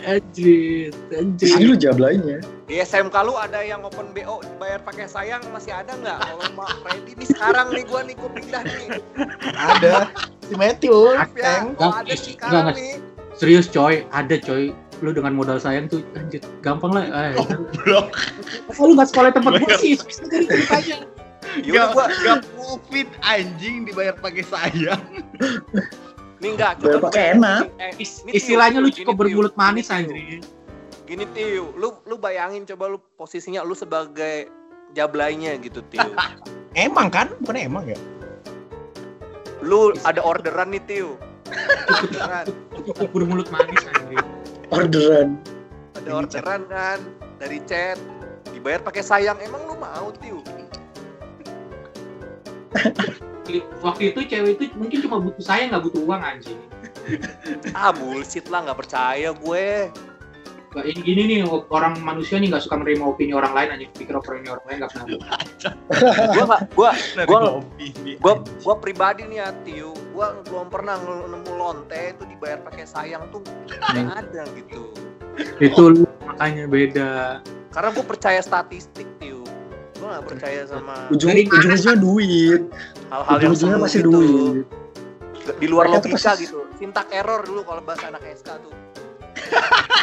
[0.01, 2.39] Anjir Di anjir sini lu jablainya.
[2.65, 6.19] di SMK lu ada yang open BO bayar pakai sayang masih ada nggak?
[6.21, 8.87] Kalau Mak Freddy nih sekarang nih gua nih gua pindah nih.
[9.51, 9.93] Ada.
[10.41, 10.93] Si Matthew,
[11.35, 13.01] ya, Nggak, ada sih sekarang nih.
[13.33, 17.33] serius coy ada coy lu dengan modal sayang tuh anjir gampang lah eh,
[17.81, 18.11] Blok.
[18.67, 20.97] Masa lu nggak sekolah tempat gua sih jadi ceritanya
[21.59, 25.01] Yaudah Gak, gua gak profit anjing dibayar pakai sayang.
[26.39, 27.61] Nih enggak pakai enak.
[27.79, 30.39] Eh, Is- istilahnya lu cukup Tio, manis anjir
[31.03, 34.47] Gini Tio, lu lu bayangin coba lu posisinya lu sebagai
[34.95, 36.07] jablainya gitu Tio.
[36.77, 37.27] Emang kan?
[37.43, 37.97] Bukan emang ya?
[39.59, 41.19] lu ada orderan nih Tio.
[41.89, 42.45] Orderan.
[42.79, 44.23] cukup bermulut manis anjir
[44.71, 45.35] Orderan.
[45.99, 46.99] Ada orderan kan
[47.41, 47.99] dari chat
[48.53, 50.13] dibayar pakai sayang emang lu mau
[53.79, 56.59] Waktu itu cewek itu mungkin cuma butuh sayang nggak butuh uang anjing
[57.71, 59.89] Ah bullshit lah nggak percaya gue.
[60.69, 61.37] Ini gini nih
[61.73, 64.91] orang manusia nih nggak suka menerima opini orang lain anjing pikir opini orang lain nggak
[64.93, 65.05] pernah
[66.29, 66.61] Gua nggak,
[67.25, 68.11] Gua- opini.
[68.17, 73.25] gua gua pribadi nih ya Tio, gua belum pernah nemu lonte itu dibayar pakai sayang
[73.29, 73.97] tuh Hmm.
[73.97, 74.81] nggak ada gitu
[75.57, 77.11] Itu makanya beda.
[77.69, 79.28] karena gue percaya statistik tiu
[80.09, 82.61] gue nggak percaya sama ujung ujung-ujungnya duit
[83.07, 84.65] hal-hal yang ujung-ujungnya semu pasti gitu duit
[85.55, 88.73] di luar Mereka logika pasti- gitu sintak error dulu kalau bahasa anak SK tuh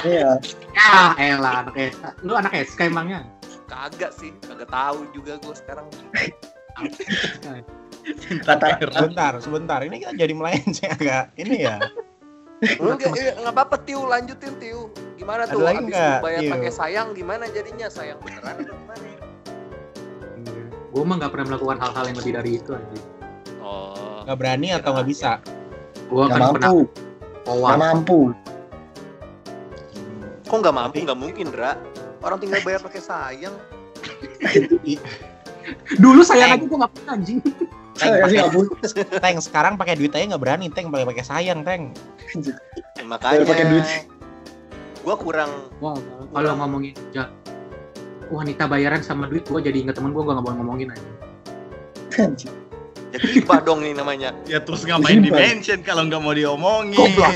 [0.06, 0.38] iya
[0.76, 2.04] Ah, elah anak SK.
[2.22, 3.26] Lu anak SK emangnya?
[3.66, 5.86] kagak sih kagak tahu juga gue sekarang
[8.40, 9.78] kata Sebentar, sebentar.
[9.82, 11.82] Ini kita jadi melenceng agak ini ya.
[12.78, 14.88] Enggak, iya, nggak apa-apa Tiu, lanjutin Tiu.
[15.16, 15.60] Gimana Ada tuh?
[15.60, 16.52] lagi Habis bayar Tiu?
[16.54, 17.90] pakai sayang gimana jadinya?
[17.90, 19.06] Sayang beneran atau gimana?
[20.96, 22.98] Gue mah nggak pernah melakukan hal-hal yang lebih dari itu aja.
[23.60, 24.24] Oh.
[24.24, 25.44] Nggak berani atau nggak bisa?
[26.08, 27.04] Gue nggak kan pernah mampu
[27.46, 28.20] nggak mampu
[30.48, 30.94] Kok nggak mampu?
[31.04, 31.76] Nggak mungkin, Dra.
[32.24, 33.52] Orang tinggal bayar pakai sayang.
[36.02, 37.38] Dulu sayang aja gue nggak pernah anjing.
[37.96, 38.60] nggak mampu
[39.20, 41.92] Teng sekarang pakai duit aja nggak berani, Teng pakai pakai sayang, Teng.
[42.96, 43.44] Ya, makanya.
[43.44, 43.86] pakai duit.
[45.04, 45.94] Gua kurang Wah,
[46.32, 47.30] kalau ngomongin ja,
[48.30, 51.02] wanita bayaran sama duit, gue jadi inget temen gue, gue nggak mau ngomongin aja.
[53.16, 54.32] jadi ibah dong nih namanya.
[54.48, 56.96] Ya terus ngapain di mention kalau nggak mau diomongin?
[56.96, 57.32] Goblok.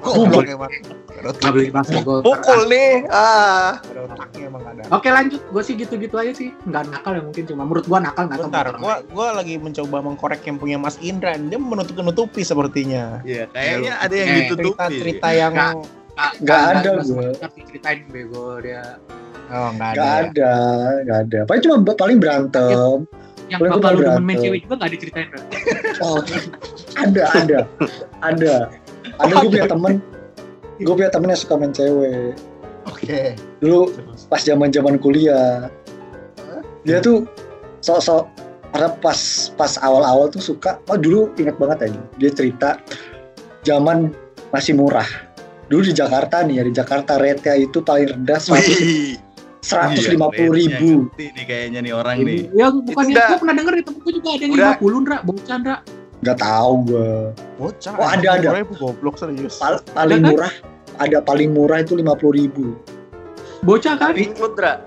[0.00, 0.72] Goblok emang.
[2.04, 2.20] Gue.
[2.20, 3.08] Pukul nih.
[3.08, 3.80] Ah.
[4.36, 4.84] Emang ada.
[4.92, 6.52] Oke lanjut, gue sih gitu-gitu aja sih.
[6.68, 8.48] Nggak nakal ya mungkin, cuma menurut gue nakal nggak tahu.
[8.52, 11.36] Bentar, gua orang gua lagi mencoba mengkorek yang punya Mas Indra.
[11.36, 13.24] Dia menutup-nutupi sepertinya.
[13.24, 14.76] Iya, kayaknya ada yang Eh, ditutupi.
[14.76, 15.54] Cerita-cerita yang
[16.14, 16.60] Nggak.
[16.78, 18.98] ada sebentar diceritain bego dia.
[19.50, 19.98] oh nggak ada.
[19.98, 20.22] nggak ya.
[20.22, 20.52] ada
[21.02, 23.06] nggak ada paling cuma paling berantem
[23.44, 25.40] Yang gua bapak lu demen main cewek juga nggak diceritain, Bro.
[26.00, 26.16] oh
[26.96, 27.58] ada ada
[28.24, 28.54] ada
[29.20, 29.92] ada gue punya temen
[30.80, 32.34] gue punya temen yang suka main cewek
[32.88, 33.36] Oke.
[33.60, 33.92] dulu
[34.32, 35.68] pas zaman zaman kuliah
[36.84, 37.24] dia tuh
[37.80, 38.28] sok-sok
[38.74, 39.18] karena pas
[39.54, 42.70] pas awal-awal tuh suka oh dulu ingat banget aja dia cerita
[43.64, 44.12] zaman
[44.52, 45.06] masih murah
[45.64, 48.40] dulu di Jakarta nih ya di Jakarta rate-nya itu paling rendah
[49.60, 52.52] seratus lima puluh ribu nih kayaknya nih orang nih.
[52.52, 54.72] Ya bukannya udah- gue pernah denger di temen gue juga ada yang Udah.
[54.76, 55.76] 50 Ndra, bocah Ndra.
[56.20, 57.10] nggak tahu gue
[57.54, 57.92] Bocah.
[57.94, 58.48] Oh, ada, ada.
[58.64, 59.56] Goblok serius.
[59.56, 60.30] Pal- paling kan?
[60.32, 60.52] murah
[60.96, 62.66] ada paling murah itu lima puluh ribu
[63.60, 64.12] Bocah kan?
[64.12, 64.84] Include, Dra.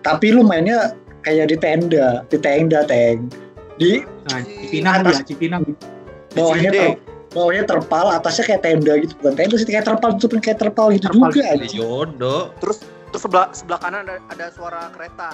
[0.00, 3.28] tapi lu mainnya kayak di tenda di tenda teng
[3.76, 5.62] di Nah, Cipinang Atas- ya, Cipinang.
[6.32, 6.70] bawahnya
[7.28, 11.06] bawahnya terpal atasnya kayak tenda gitu bukan tenda sih kayak terpal tutupin kayak terpal gitu
[11.06, 11.74] Terpal juga gitu.
[11.76, 12.42] Jodoh.
[12.58, 15.32] Terus terus sebelah sebelah kanan ada, ada suara kereta.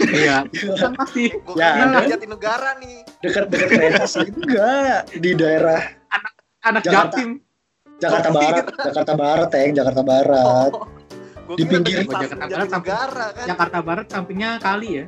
[0.00, 0.48] Iya,
[0.80, 1.28] kan pasti.
[1.30, 2.08] Gue Ya, kira ada.
[2.08, 2.96] Jatinegara nih.
[3.20, 5.80] dekat dekat kereta sih enggak di daerah
[6.62, 7.14] Anak Jakarta.
[7.14, 7.30] Jatim.
[7.94, 10.70] Jakarta Barat Jakarta Barat teng Jakarta Barat
[11.44, 13.44] Gua Di pinggir- Jakarta Barat Jatinegara kan.
[13.46, 15.04] Jakarta Barat sampingnya kali ya.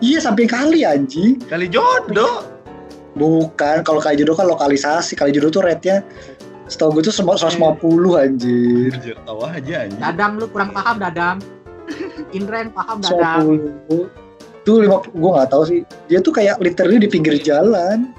[0.00, 2.46] iya samping kali anjing Kali jodoh.
[3.14, 6.02] Bukan kalau kali jodoh kan lokalisasi kali jodoh tuh rate-nya
[6.64, 7.78] setahu gue tuh semua 150
[8.16, 10.00] anjir Anjir, tahu aja anjir.
[10.00, 11.38] Dadang lu kurang paham Dadang.
[12.36, 13.44] Indra yang paham Dadang.
[13.86, 18.16] 150 tuh lima gue nggak tahu sih dia tuh kayak literally di pinggir jalan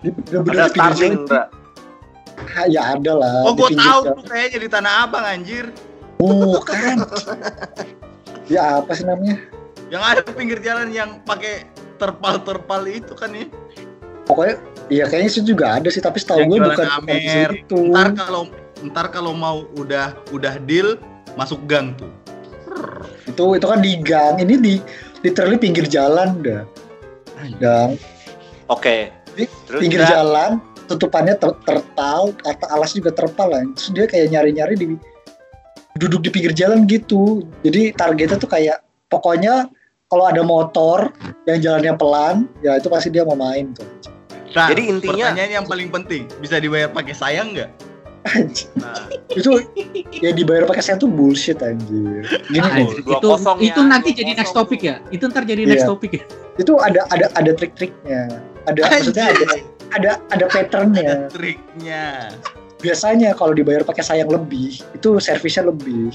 [0.00, 1.48] di, bener-bener Ada di pinggir Starling, jalan
[2.68, 4.16] ya ada lah Oh, gue pinggir tahu jalan.
[4.16, 5.64] tuh kayaknya di Tanah Abang anjir.
[6.20, 6.96] bukan
[8.52, 9.40] ya apa sih namanya
[9.88, 11.64] Yang ada pinggir jalan yang pakai
[12.00, 13.46] terpal-terpal itu kan ya.
[14.24, 14.56] pokoknya
[14.88, 17.50] iya kayaknya sih juga ada sih tapi setahu gue bukan Amer.
[17.52, 18.42] situ Ntar kalau
[18.80, 20.96] ntar kalau mau udah udah deal
[21.36, 22.08] masuk gang tuh.
[23.28, 24.74] itu itu kan di gang ini di
[25.20, 26.64] literally pinggir jalan dah
[27.60, 28.00] dan
[28.70, 29.10] Oke.
[29.34, 34.34] Di Terus pinggir jalan tutupannya ter terpal atau alas juga terpal lah terus dia kayak
[34.34, 34.86] nyari-nyari di
[36.02, 39.70] duduk di pinggir jalan gitu jadi targetnya tuh kayak pokoknya
[40.10, 41.14] kalau ada motor
[41.46, 43.86] yang jalannya pelan ya itu pasti dia mau main tuh
[44.50, 47.70] Nah, Jadi intinya- pertanyaan yang paling penting, bisa dibayar pakai sayang nggak?
[48.26, 48.66] Anjir.
[48.74, 49.50] Nah, itu
[50.12, 54.10] ya dibayar pakai sen tuh bullshit anjir gini Ah, Dua itu kosong ya, itu nanti
[54.10, 54.98] jadi next topic ya.
[55.08, 55.88] Itu ntar jadi next Iya.
[55.88, 56.22] topic ya.
[56.58, 58.26] itu ada ada ada trik-triknya
[58.66, 59.46] ada maksudnya ada
[59.92, 62.34] ada ada patternnya triknya.
[62.76, 66.10] biasanya kalau dibayar pakai sayang lebih itu servisnya lebih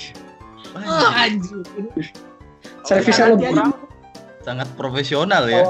[0.75, 1.63] Ah, anjir.
[2.85, 3.73] Servisnya lebih aja.
[4.45, 5.65] Sangat profesional ya.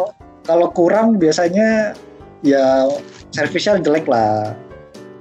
[0.46, 1.96] kalau kurang biasanya
[2.44, 2.86] ya
[3.32, 4.54] servisnya jelek lah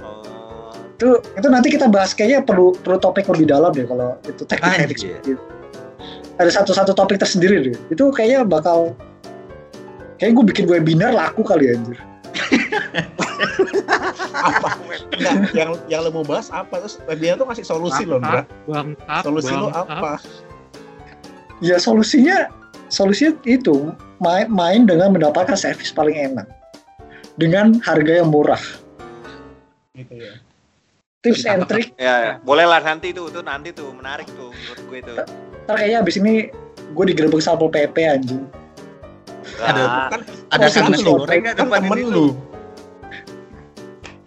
[0.05, 4.45] Oh, itu itu nanti kita bahas kayaknya perlu perlu topik lebih dalam deh kalau itu
[4.45, 5.17] teknik-teknik Anjir.
[5.17, 5.43] seperti itu.
[6.37, 8.93] ada satu-satu topik tersendiri deh itu kayaknya bakal
[10.21, 11.99] kayak gue bikin webinar laku kali ya anjir
[14.35, 14.69] apa?
[15.15, 16.83] Enggak, yang yang lo mau bahas apa?
[16.85, 18.19] Terus dia tuh ngasih solusi loh.
[18.21, 20.19] Bangsat, Solusi lo apa?
[21.63, 22.51] Ya solusinya
[22.89, 26.47] solusinya itu main, main dengan mendapatkan servis paling enak
[27.37, 28.61] dengan harga yang murah.
[29.95, 30.35] gitu ya
[31.25, 32.33] Tips and trick Ya, ya.
[32.45, 35.13] boleh lah nanti tuh, tuh nanti tuh menarik tuh menurut gue itu.
[35.65, 36.35] Ntar kayaknya abis ini
[36.93, 38.45] gue digerebek Satpol PP anjing.
[39.57, 40.21] Ada- kan
[40.53, 42.27] Ada kan lu, kan temen lu?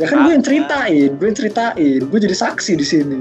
[0.01, 3.19] Ya kan gue yang ceritain, gue yang ceritain, gue jadi saksi di sini.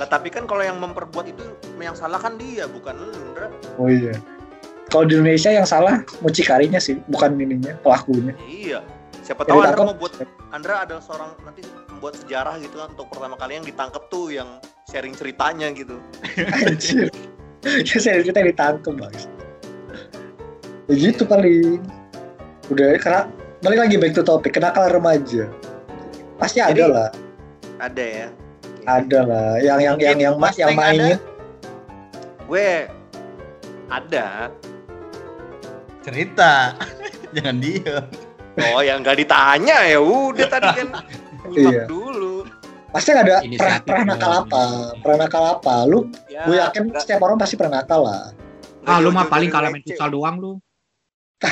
[0.00, 1.44] Lah tapi kan kalau yang memperbuat itu
[1.76, 3.12] yang salah kan dia, bukan lu.
[3.76, 4.16] Oh iya.
[4.88, 8.32] Kalau di Indonesia yang salah mucikarinya sih, bukan ininya, pelakunya.
[8.42, 8.80] Iya.
[9.20, 10.12] Siapa Jadi tahu Andra takut- mau buat
[10.50, 14.48] Andra adalah seorang nanti membuat sejarah gitu kan untuk pertama kali yang ditangkap tuh yang
[14.88, 16.00] sharing ceritanya gitu.
[16.64, 17.12] Anjir.
[17.60, 19.12] ya saya kita ditangkap bang.
[20.88, 21.84] Ya gitu paling.
[22.72, 23.22] Udah karena
[23.60, 25.44] balik lagi back to topic, kenakalan remaja.
[26.40, 27.10] Pasti ada Jadi- lah,
[27.78, 28.28] Ada ya.
[28.84, 29.50] Ada lah.
[29.58, 31.18] Yang yang yang yang mas yang mainin.
[32.44, 32.88] Gue
[33.86, 34.48] ada.
[36.00, 36.74] Cerita.
[37.34, 38.04] Jangan diem.
[38.74, 40.88] Oh yang nggak ditanya ya udah tadi kan
[41.50, 41.84] nyimak Iya.
[41.86, 42.44] dulu.
[42.90, 44.62] Pasti ada pernah, pernah nakal apa,
[44.98, 45.74] pernah nakal apa.
[45.86, 48.34] Lu, Ya, gue yakin nggak- setiap orang pasti pernah nakal lah.
[48.82, 50.52] Ah, lu mah paling kalah main futsal doang lu.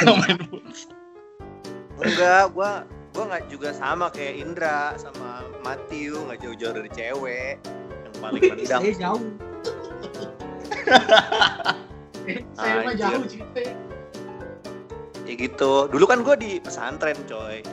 [1.98, 2.82] Enggak, gua
[3.18, 8.82] gua nggak juga sama kayak Indra sama Matthew nggak jauh-jauh dari cewek yang paling rendang.
[8.86, 9.18] Saya jauh.
[12.54, 13.10] Saya mah Anjir.
[13.10, 13.74] jauh cerita.
[15.26, 15.90] Ya gitu.
[15.90, 17.66] Dulu kan gua di pesantren, coy.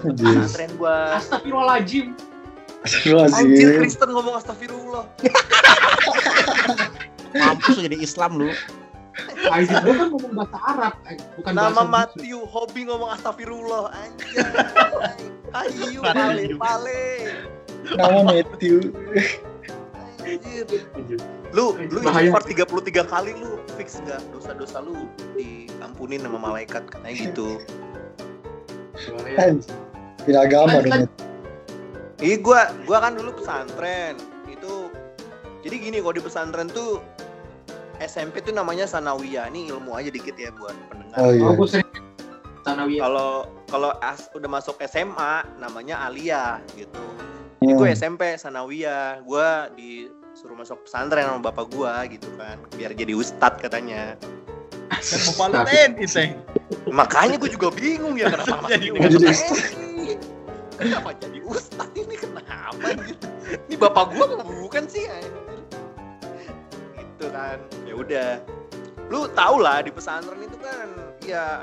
[0.00, 0.40] Anjir.
[0.40, 1.20] pesantren gua.
[1.20, 2.16] Astagfirullahaladzim.
[2.16, 3.76] Anjir Astagfirullahaladzim.
[3.76, 5.04] Kristen ngomong astagfirullah.
[7.32, 8.50] mampus jadi Islam lu
[9.50, 13.90] Aizin lu kan ngomong bahasa Arab, eh, bukan Nama bahasa Matthew hobi ngomong astagfirullah.
[13.90, 14.46] Anjir.
[15.50, 17.02] Ayo pale pale.
[17.98, 18.94] Nama Matthew.
[20.22, 20.66] Anjir.
[21.50, 27.58] Lu lu istighfar 33 kali lu fix gak dosa-dosa lu diampunin sama malaikat katanya gitu.
[29.34, 30.38] Anjir.
[30.38, 31.10] Agama dong.
[32.22, 34.14] Iya gua gua kan dulu pesantren.
[34.46, 34.86] Itu
[35.66, 37.02] jadi gini kalau di pesantren tuh
[38.02, 39.46] SMP tuh namanya sanawiyah.
[39.48, 41.18] Ini ilmu aja dikit ya buat pendengar.
[41.18, 41.46] Oh iya.
[41.46, 41.88] Oh, gue sering
[42.62, 43.02] Tanawiyah.
[43.02, 43.30] Kalau
[43.66, 47.02] kalau as- udah masuk SMA namanya aliyah gitu.
[47.58, 47.98] Jadi gue Hmm.
[47.98, 49.22] SMP sanawiyah.
[49.22, 54.14] Gua disuruh masuk pesantren sama bapak gua gitu kan biar jadi ustadz katanya.
[54.92, 56.30] Kan bapak lu TNI, Teng.
[56.86, 60.12] Makanya gue juga bingung ya kenapa Jadi masuk jadi TNI.
[60.78, 63.26] Kenapa jadi ustadz ini kenapa gitu?
[63.66, 65.06] Ini bapak gua kan bukan sih.
[67.22, 67.58] Gitu kan.
[67.86, 68.30] Ya udah.
[69.06, 70.88] Lu tau lah di pesantren itu kan
[71.22, 71.62] ya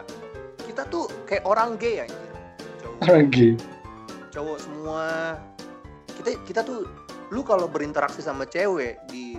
[0.63, 2.31] kita tuh kayak orang gay anjir.
[2.79, 3.51] Cowok, Orang gay.
[4.31, 5.07] cowok semua.
[6.15, 6.87] Kita kita tuh
[7.29, 9.35] lu kalau berinteraksi sama cewek di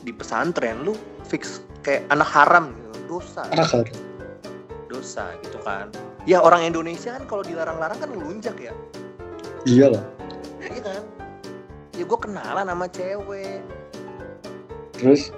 [0.00, 2.90] di pesantren lu fix kayak anak haram gitu.
[3.04, 3.84] Dosa Anak kan.
[4.86, 5.90] dosa gitu kan
[6.22, 8.70] ya orang Indonesia kan kalau dilarang-larang kan ngelunjak ya
[9.66, 10.04] Iya lah.
[10.62, 11.02] iya kan
[11.92, 13.58] ya gue kenalan sama cewek
[15.04, 15.28] Terus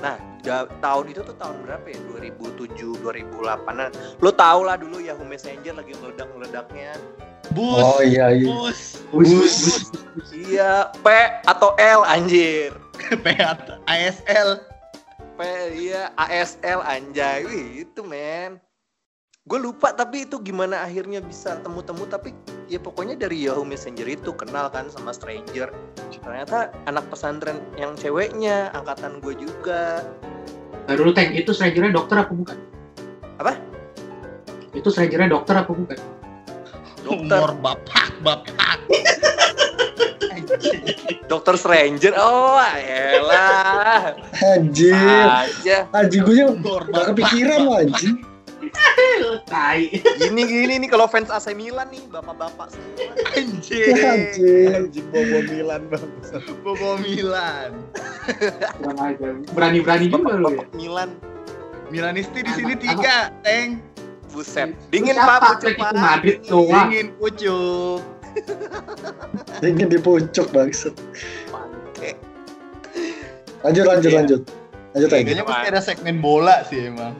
[0.00, 3.88] nah da- tahun itu tuh tahun berapa ya 2007 2008an
[4.20, 6.92] lo tau lah dulu Yahoo Messenger lagi meledak meledaknya
[7.52, 7.84] Bus.
[7.84, 8.48] Oh iya iya.
[8.48, 9.04] Bus.
[9.12, 9.56] Bus.
[10.32, 11.06] iya P
[11.44, 12.72] atau L anjir
[13.24, 14.64] PAT ASL.
[15.36, 15.40] P
[15.76, 18.56] iya ASL anjay Wih, itu men
[19.44, 22.32] gue lupa tapi itu gimana akhirnya bisa temu-temu tapi
[22.68, 25.72] ya pokoknya dari Yahoo Messenger itu kenal kan sama stranger
[26.24, 30.04] ternyata anak pesantren yang ceweknya angkatan gue juga
[30.84, 32.60] Nah, dulu tank itu strangernya dokter apa bukan?
[33.40, 33.56] Apa?
[34.76, 35.96] Itu strangernya dokter apa bukan?
[37.04, 38.78] dokter Umur bapak, bapak.
[41.30, 44.92] dokter stranger oh elah Anjir.
[45.24, 46.44] aja Anjir gue
[46.92, 48.33] gak kepikiran loh anjing.
[49.52, 49.80] Tai.
[50.18, 53.94] gini gini nih kalau fans AC Milan nih bapak-bapak semua Anjir.
[53.94, 54.68] Anjir.
[54.74, 56.08] anjing bobo Milan bang
[56.64, 57.70] Bobo Milan.
[59.54, 60.62] Berani-berani juga lu ya.
[60.62, 61.10] bapak Milan
[61.92, 63.78] Milanisti di sini tiga, Teng.
[64.34, 66.90] buset dingin pak pucuk Madrid doang.
[66.90, 68.02] Dingin pucuk.
[69.62, 70.50] Ingin di pucuk.
[70.50, 72.18] Bangke.
[73.62, 74.18] Lanjut lanjut Iya.
[74.18, 74.40] lanjut.
[74.94, 75.22] Lanjut aja.
[75.22, 77.14] Kayaknya mesti ada segmen bola sih emang.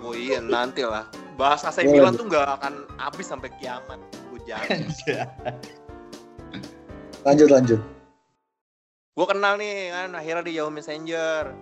[0.00, 1.04] Oh iya nanti lah.
[1.36, 2.00] Bahas AC Boleh.
[2.00, 4.00] Milan tuh nggak akan habis sampai kiamat.
[4.32, 4.88] Gue jamin.
[4.88, 5.24] Anjir.
[7.24, 7.80] Lanjut lanjut.
[9.10, 11.52] gue kenal nih kan akhirnya di Yahoo Messenger.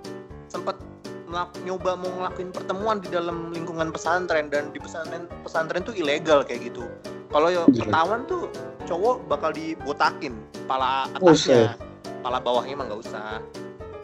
[0.46, 0.78] Sempet
[1.26, 6.46] ngelak- nyoba mau ngelakuin pertemuan di dalam lingkungan pesantren dan di pesantren pesantren tuh ilegal
[6.46, 6.86] kayak gitu.
[7.28, 8.46] Kalau ketahuan tuh
[8.86, 11.76] cowok bakal dibotakin kepala atasnya,
[12.22, 13.42] kepala bawahnya emang nggak usah.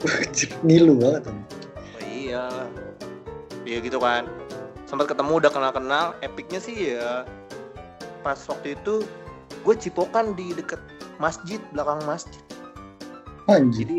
[0.66, 1.22] Ngilu banget.
[1.30, 2.44] Oh iya.
[3.64, 4.28] Iya gitu kan.
[4.84, 7.24] Sempat ketemu udah kenal-kenal, epicnya sih ya
[8.24, 9.04] pas waktu itu
[9.64, 10.80] gue cipokan di deket
[11.20, 12.40] masjid belakang masjid.
[13.44, 13.84] Anjir.
[13.84, 13.96] jadi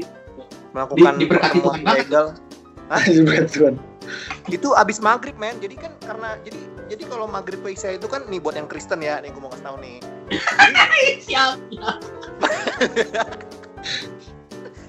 [0.73, 1.81] melakukan Di- diberkati Tuhan
[3.29, 3.75] berat Tuhan.
[4.49, 5.57] itu abis maghrib men.
[5.61, 9.21] Jadi kan karena jadi jadi kalau maghrib isya itu kan nih buat yang Kristen ya.
[9.21, 9.97] Nih gue mau kasih tahu nih.
[11.25, 11.57] Siap.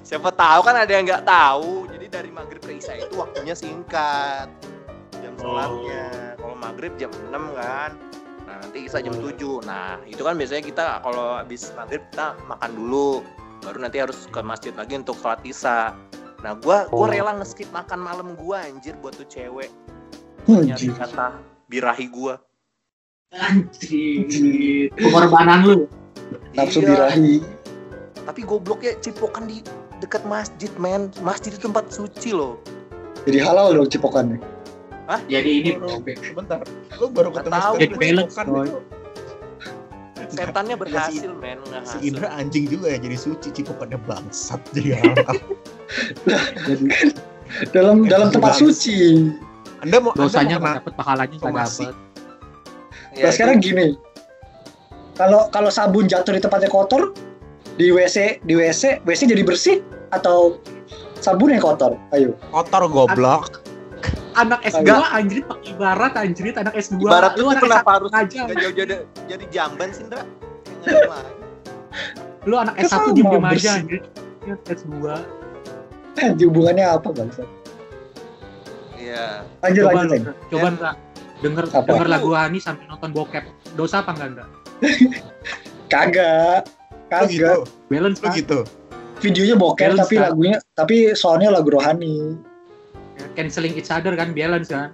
[0.06, 4.46] siapa tahu kan ada yang nggak tahu jadi dari maghrib ke isya itu waktunya singkat.
[5.18, 6.38] Jam sholatnya.
[6.38, 7.98] Kalau maghrib jam 6 kan.
[8.46, 9.34] Nah nanti isya jam 7
[9.66, 13.26] nah itu kan biasanya kita kalau habis maghrib kita makan dulu.
[13.66, 15.98] Baru nanti harus ke masjid lagi untuk sholat isya.
[16.46, 17.10] Nah gua gua Oh.
[17.10, 19.74] rela nge-skip makan malam gua anjir buat tuh cewek.
[20.46, 22.38] Nyari kata birahi gua.
[23.34, 24.94] Anjir.
[24.94, 25.76] Pengorbanan lu.
[26.54, 27.10] Nafsu Iya.
[27.10, 27.36] birahi.
[28.26, 29.62] tapi gobloknya cipokan di
[30.06, 32.62] dekat masjid men masjid itu tempat suci loh
[33.26, 34.38] Jadi halal dong cipokannya.
[35.26, 36.62] Jadi ini Baru- sebentar
[36.96, 37.74] lu baru Nggak ketemu tahu.
[37.74, 38.80] istri Jadi balance, cipokan itu.
[40.28, 45.36] setannya Ya, berhasil men si Indra anjing juga ya jadi suci cipokannya bangsat jadi halal
[46.66, 46.84] jadi
[47.70, 49.26] Dalam dalam tempat suci.
[49.78, 51.46] anda mau dosanya anda mau nggak dapet pahalanya nggak.
[51.46, 51.94] Ya, Nah
[53.22, 53.86] itu- sekarang gini.
[55.14, 57.10] Kalau kalau sabun jatuh di tempatnya kotor
[57.76, 59.76] di WC di WC WC jadi bersih
[60.10, 60.56] atau
[61.20, 61.96] sabun yang kotor?
[62.10, 62.32] Ayo.
[62.50, 63.60] kotor goblok
[64.36, 65.08] Anak S2 Enggak.
[65.16, 67.00] anjrit pakai ibarat anjrit anak S2.
[67.00, 68.40] ibarat lu anak kenapa S1 harus aja.
[68.52, 71.34] jadi jadi jamban sih main.
[72.44, 74.04] Lu anak Kan S1 sama, diem-diem aja anjrit.
[74.44, 74.92] Ya, S2.
[76.36, 77.48] Di hubungannya apa bangsa?
[78.96, 80.20] iya Lanjut Coba lanjut.
[80.20, 80.94] lu, coba enggak
[81.36, 81.84] denger Apa?
[81.84, 83.44] denger lagu Ani sampai nonton bokep.
[83.72, 84.48] Dosa apa enggak enggak?
[85.92, 86.62] Kagak.
[87.06, 87.46] Lu gitu.
[87.46, 87.58] Kagak.
[87.88, 88.34] Balance lu kan?
[88.34, 88.58] gitu.
[89.16, 90.24] Videonya boker Balance, tapi kan?
[90.28, 92.36] lagunya tapi soalnya lagu rohani.
[93.16, 94.92] Ya, Canceling each other kan balance kan.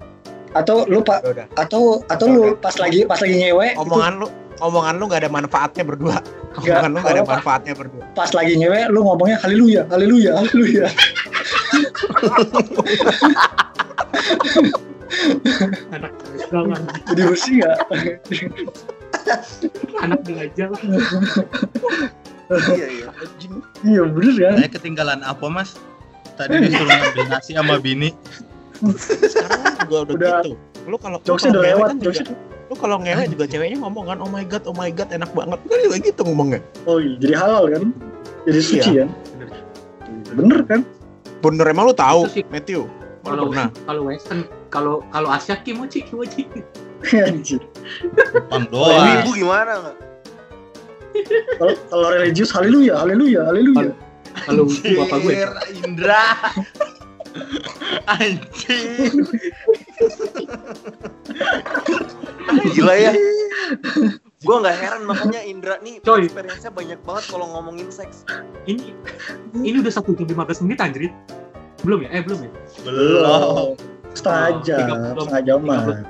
[0.53, 1.47] Atau lu pak Ya udah.
[1.59, 3.73] atau atau lu pas lagi pas lagi ngewe?
[3.75, 4.27] Itu omongan lu
[4.63, 6.21] omongan lu gak ada manfaatnya berdua.
[6.61, 8.05] Omongan lu gak ada manfaatnya berdua.
[8.15, 10.87] Pas lagi ngewe lu ngomongnya haleluya haleluya haleluya.
[15.93, 16.13] Anak
[17.11, 17.57] jadi bersih
[20.01, 20.69] anak belajar.
[22.77, 23.09] iya iya
[23.83, 25.79] iya bener kan Saya ketinggalan apa mas?
[26.37, 28.11] Tadi disuruh ngambil nasi sama bini.
[28.83, 30.39] sekarang juga udah, Udah.
[30.43, 30.51] gitu
[30.91, 32.35] lu kalau lu jokesnya kalau udah ngewe lewat kan juga, jokesnya
[32.67, 35.59] lu kalau ngewe juga ceweknya ngomong kan oh my god oh my god enak banget
[35.63, 37.83] kan juga gitu ngomongnya oh iya jadi halal kan
[38.43, 39.05] jadi suci Iya.
[39.07, 39.11] kan
[40.35, 40.81] bener kan
[41.39, 42.27] bener emang lu tahu.
[42.51, 42.91] Matthew
[43.23, 46.51] Kalau pernah kalau western kalau kalau Asia kimochi kimochi.
[47.11, 47.61] Anjir.
[48.15, 49.21] Jepang kalau doang.
[49.21, 49.97] ibu gimana nggak
[51.61, 53.93] kalau kalau religius haleluya haleluya haleluya
[54.49, 55.33] Kalau bapak gue
[55.85, 56.25] Indra.
[58.09, 59.13] Anjing.
[62.73, 63.13] gila ya
[64.43, 66.27] gue nggak heran makanya Indra nih Coy.
[66.27, 68.27] experience-nya banyak banget kalau ngomongin seks
[68.67, 68.91] ini
[69.63, 71.13] ini udah satu jam 15 menit anjrit.
[71.83, 72.09] Belum ya?
[72.15, 72.51] Eh belum ya?
[72.87, 73.75] Belum.
[74.15, 74.87] setengah jam
[75.19, 76.01] setengah jam mah Nggak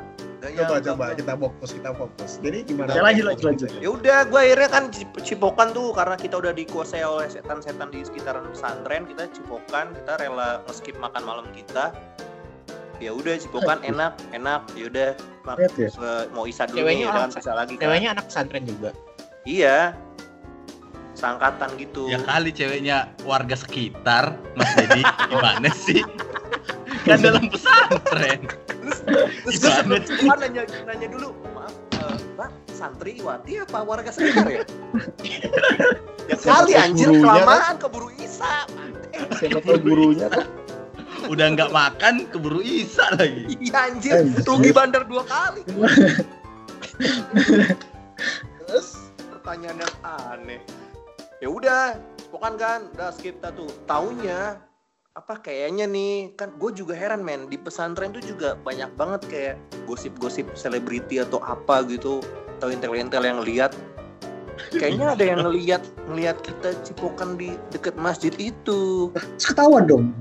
[0.42, 3.68] coba nyangka coba kita fokus kita fokus jadi gimana Ya, lanjut, lanjut, lanjut.
[3.78, 8.02] ya udah gue akhirnya kan cip- cipokan tuh karena kita udah dikuasai oleh setan-setan di
[8.02, 11.94] sekitaran pesantren kita cipokan kita rela ngeskip makan malam kita
[12.98, 15.08] ya udah cipokan enak enak ya udah
[15.56, 15.88] ya.
[15.88, 18.90] se- mau isa dulu Ceweknya nih kan bisa lagi kan ceweknya anak pesantren juga
[19.42, 19.94] iya
[21.12, 25.06] sangkatan gitu Ya kali ceweknya warga sekitar, Mas Dedi.
[25.30, 26.02] Gimana sih?
[27.06, 28.42] Kan dalam pesantren.
[28.82, 34.62] Terus gue sebelum nanya nanya dulu maaf eh, mbak santriwati apa warga sekitar ya?
[36.30, 38.62] Ya kali anjir gurunya, kelamaan keburu isa
[39.38, 40.46] siapa tahu gurunya kan?
[41.30, 43.54] Udah nggak makan, keburu Isa lagi.
[43.62, 45.62] iya anjir rugi bandar dua kali.
[48.66, 48.88] Terus
[49.30, 50.60] pertanyaan yang aneh.
[51.38, 51.98] Ya udah
[52.30, 54.58] pokoknya kan udah skip tuh taunya
[55.12, 59.56] apa kayaknya nih kan gue juga heran men di pesantren tuh juga banyak banget kayak
[59.84, 62.24] gosip-gosip selebriti atau apa gitu
[62.56, 63.76] atau intel-intel yang lihat.
[64.72, 69.12] Kayaknya ada yang ngelihat ngelihat kita cipokan di deket masjid itu.
[69.36, 70.16] Ketahuan dong?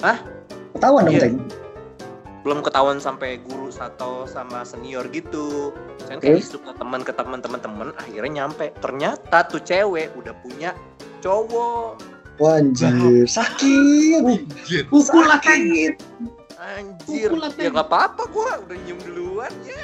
[0.00, 0.16] Hah?
[0.72, 1.22] ketahuan dong Iya.
[1.28, 1.36] Teng?
[2.40, 5.76] Belum ketahuan sampai guru atau sama senior gitu.
[6.00, 6.48] Saya kayak Terus?
[6.48, 8.72] isuk ke teman ke teman teman teman akhirnya nyampe.
[8.80, 10.72] Ternyata tuh cewek udah punya
[11.20, 12.09] cowok
[12.42, 14.84] anjir sakit Anjir.
[14.88, 15.94] Pukul lah sakit
[16.60, 19.80] anjir ya gak apa-apa gua udah nyium duluan ya.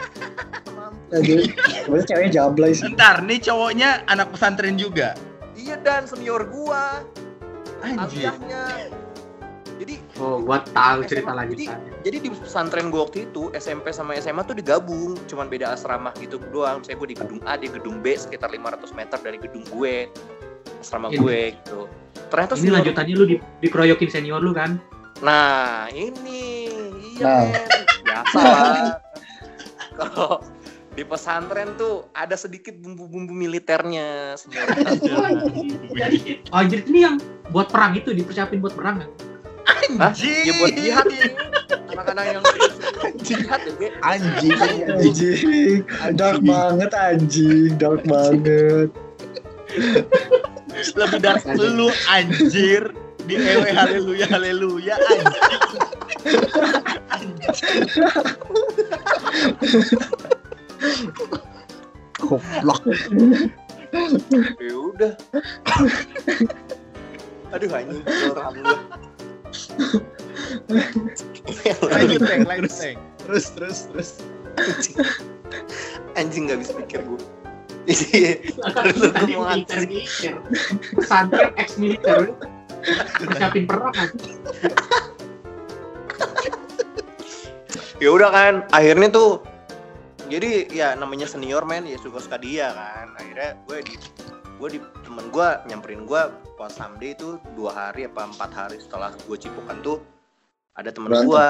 [1.08, 1.48] Anjir.
[1.82, 5.16] Sebenarnya ceweknya jablay sih Bentar, nih cowoknya anak pesantren juga.
[5.56, 7.00] iya dan senior gua
[7.80, 8.28] Anjir.
[8.28, 8.64] aliyahnya
[9.76, 11.92] jadi Oh, gua tahu cerita lanjutannya.
[12.00, 16.40] Jadi di pesantren gue waktu itu SMP sama SMA tuh digabung, cuman beda asrama gitu
[16.48, 16.80] doang.
[16.80, 20.08] Misalnya gue di gedung A, di gedung B sekitar 500 meter dari gedung gue,
[20.80, 21.80] asrama Ini- gue gitu.
[22.26, 24.78] Ternyata Ini senior- lanjutannya lu di, dikeroyokin senior lu kan?
[25.18, 26.68] Nah ini
[27.14, 27.42] iya Nah.
[27.46, 27.64] men
[28.02, 28.42] biasa.
[29.98, 30.30] Kalau
[30.92, 34.64] di pesantren tuh ada sedikit bumbu-bumbu militernya senior.
[35.12, 35.28] Oh,
[36.54, 37.16] anjir ini yang
[37.48, 39.10] buat perang itu dipersiapin buat perang kan?
[39.96, 40.12] Hah?
[40.16, 41.06] Ya buat jihad
[41.88, 42.42] anak-anak yang
[43.20, 43.90] jihad ya gue.
[44.00, 44.52] Anjing.
[44.90, 45.80] Anjing,
[46.12, 48.88] dark banget anjing, dark banget.
[50.76, 52.92] Lebih dark lu anjir.
[53.26, 54.94] Di ewe haleluya haleluya
[57.10, 57.82] anjing.
[62.22, 62.82] Goblok.
[64.62, 65.12] Ya udah.
[67.54, 68.78] Aduh anjing orang gue.
[71.82, 72.98] Lanjut Teng, lanjut Teng.
[73.26, 74.10] Terus terus terus.
[76.14, 77.18] Anjing nggak bisa pikir gue.
[77.86, 78.34] Iya.
[79.14, 79.54] Tadi mau.
[80.98, 82.34] Pesantren ex militer.
[83.18, 83.94] Persiapin perang
[87.96, 89.40] ya udah kan akhirnya tuh
[90.28, 93.94] jadi ya namanya senior men ya suka suka dia kan akhirnya gue di
[94.56, 96.22] gue di temen gue nyamperin gue
[96.56, 99.98] pas someday itu dua hari apa empat hari setelah gue cipukan tuh
[100.76, 101.46] ada temen gue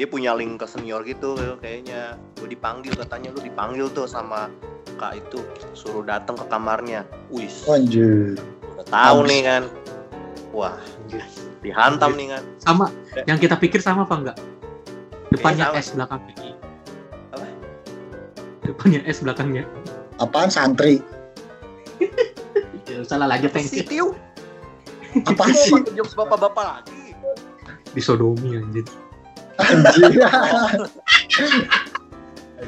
[0.00, 4.48] dia punya link ke senior gitu kayaknya gue dipanggil katanya lu dipanggil tuh sama
[5.00, 5.40] kak itu
[5.72, 8.36] suruh datang ke kamarnya wis Anjir.
[8.76, 9.30] udah tahu Abis.
[9.32, 9.62] nih kan
[10.52, 10.76] wah
[11.64, 12.86] dihantam nih kan Sama.
[13.24, 14.36] Yang kita pikir sama apa enggak?
[15.32, 15.80] Depannya sama.
[15.80, 16.52] S belakangnya.
[17.32, 17.46] Apa?
[18.64, 19.64] Depannya S belakangnya.
[20.20, 21.00] Apaan santri?
[23.04, 24.06] Salah lanjut yang Tiu
[25.24, 25.72] Apa sih?
[25.96, 27.00] jokes bapak-bapak lagi
[27.90, 28.86] di sodomi anjir.
[29.58, 30.10] Anjir.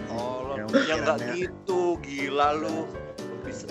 [0.08, 0.31] Oh,
[0.72, 2.88] Ya, lo ya nggak gitu, gila lu.
[3.44, 3.68] Bisa.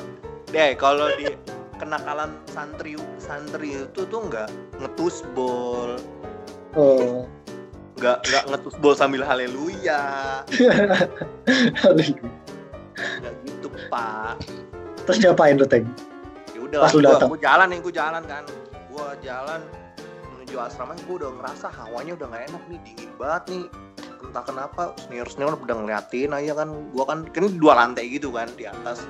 [0.54, 1.34] Deh, kalau di
[1.82, 5.98] kenakalan santri santri itu tuh nggak ngetus bol,
[6.78, 7.26] Oh.
[7.98, 10.46] nggak nggak ngetus bol sambil haleluya,
[13.22, 14.38] nggak gitu pak.
[15.10, 15.90] Terus diapain lu, Teng?
[16.54, 17.30] Ya udah, Pas lu gua, datang.
[17.34, 18.44] gua jalan nih, gua jalan kan,
[18.94, 19.62] gua jalan
[20.32, 23.66] menuju asrama, gua udah ngerasa hawanya udah nggak enak nih, dingin banget nih.
[24.32, 28.48] Entah kenapa senior senior udah ngeliatin aja kan, gua kan kan dua lantai gitu kan
[28.56, 29.04] di atas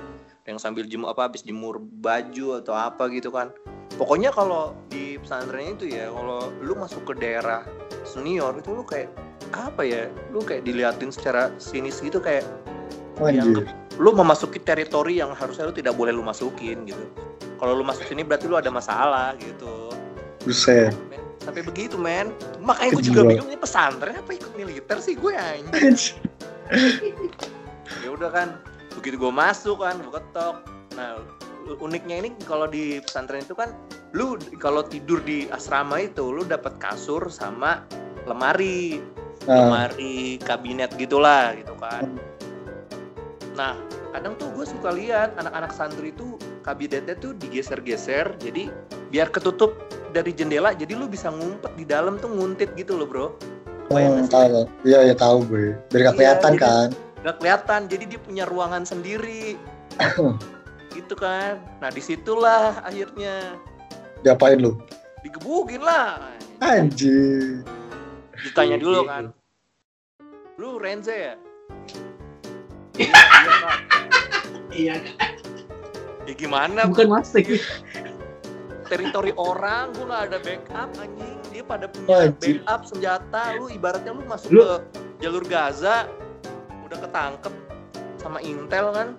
[0.50, 3.54] yang sambil jemur apa habis jemur baju atau apa gitu kan
[3.96, 7.62] pokoknya kalau di pesantren itu ya kalau lu masuk ke daerah
[8.02, 9.14] senior itu lu kayak
[9.54, 12.44] apa ya lu kayak diliatin secara sinis gitu kayak
[13.22, 13.70] Anjir.
[14.02, 17.06] lu memasuki teritori yang harusnya lu tidak boleh lu masukin gitu
[17.62, 19.94] kalau lu masuk sini berarti lu ada masalah gitu
[20.42, 20.90] Buset.
[21.42, 22.30] Sampai begitu men.
[22.62, 25.98] Makanya gue juga bingung ini pesantren apa ikut militer sih gue anjing?
[28.06, 28.62] Ya udah kan.
[28.94, 30.62] Begitu gue masuk kan gue ketok.
[30.96, 31.18] Nah
[31.82, 33.74] uniknya ini kalau di pesantren itu kan
[34.14, 37.82] lu kalau tidur di asrama itu lu dapat kasur sama
[38.30, 39.02] lemari.
[39.50, 42.06] Nah, lemari kabinet gitulah gitu kan.
[43.58, 43.74] Nah
[44.14, 48.70] kadang tuh gue suka lihat anak-anak santri itu kabinetnya tuh digeser-geser jadi
[49.10, 49.74] biar ketutup
[50.12, 53.28] dari jendela jadi lu bisa ngumpet di dalam tuh nguntit gitu loh bro
[53.92, 54.28] oh, sih?
[54.28, 54.64] tahu.
[54.88, 55.76] Iya, ya tahu gue.
[55.92, 56.90] Biar gak Iya, kelihatan jadi- kan.
[57.22, 59.54] nggak kelihatan jadi dia punya ruangan sendiri
[60.98, 63.62] gitu kan nah di situlah akhirnya
[64.26, 64.74] Diapain lu?
[65.22, 66.18] digebukin lah
[66.58, 67.62] Anjir.
[68.42, 69.24] ditanya dulu Iya, kan
[70.58, 71.36] lu Renze ya
[72.98, 73.70] iya, iya.
[74.72, 74.96] Iya,
[76.26, 77.46] ya gimana bukan mastek.
[78.92, 82.60] teritori orang gua nggak ada backup anjing dia pada punya Anjir.
[82.60, 84.76] backup senjata lu ibaratnya lu masuk Lu- ke
[85.24, 86.12] jalur Gaza
[86.84, 87.54] udah ketangkep
[88.20, 89.10] sama Intel kan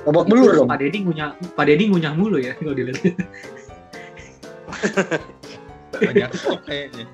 [0.00, 0.68] Babak belur dong.
[0.72, 3.04] Pak Deddy ngunyah, Pak Deddy ngunyah mulu ya kalau dilihat.
[5.92, 7.04] Banyak stok kayaknya.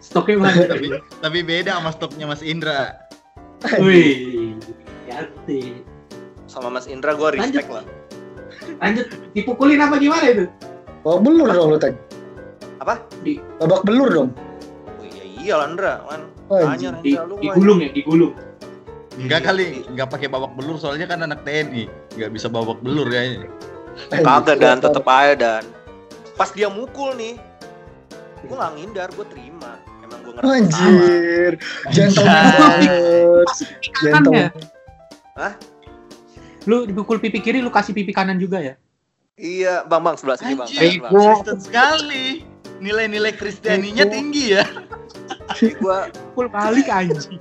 [0.00, 0.64] Stoknya banyak.
[0.64, 0.88] Tapi
[1.20, 2.96] tapi beda sama stoknya Mas Indra.
[3.84, 4.56] Wih,
[5.12, 5.84] hati.
[6.48, 7.84] sama Mas Indra gua respect lah
[8.78, 10.44] Lanjut, dipukulin apa gimana itu?
[11.02, 11.94] Babak belur dong lu, Teng.
[12.78, 12.94] Apa?
[13.26, 14.30] Di- Babak belur dong.
[14.32, 16.94] oh, iya iya lah Indra kan Anjir.
[16.94, 17.12] tanya Di,
[17.42, 18.32] digulung ya, digulung.
[19.18, 21.90] Enggak kali, enggak pakai babak belur soalnya kan anak TNI.
[22.14, 23.50] Enggak bisa babak belur kayaknya.
[24.14, 25.62] Kagak dan tetep aja dan
[26.38, 27.34] pas dia mukul nih
[28.46, 31.52] gue nggak ngindar gue terima emang gue ngerasa salah Anjir.
[31.90, 33.46] Gentleman banget.
[33.98, 34.50] Gentleman.
[35.34, 35.52] Hah?
[36.64, 38.74] Lu dipukul pipi kiri, lu kasih pipi kanan juga ya?
[39.36, 40.66] iya bang bang sebelah sini bang
[41.06, 42.42] gua- Kristen sekali.
[42.78, 44.66] nilai-nilai kristianinya tinggi ya.
[45.54, 45.98] gue
[46.34, 47.38] Pukul balik anjing.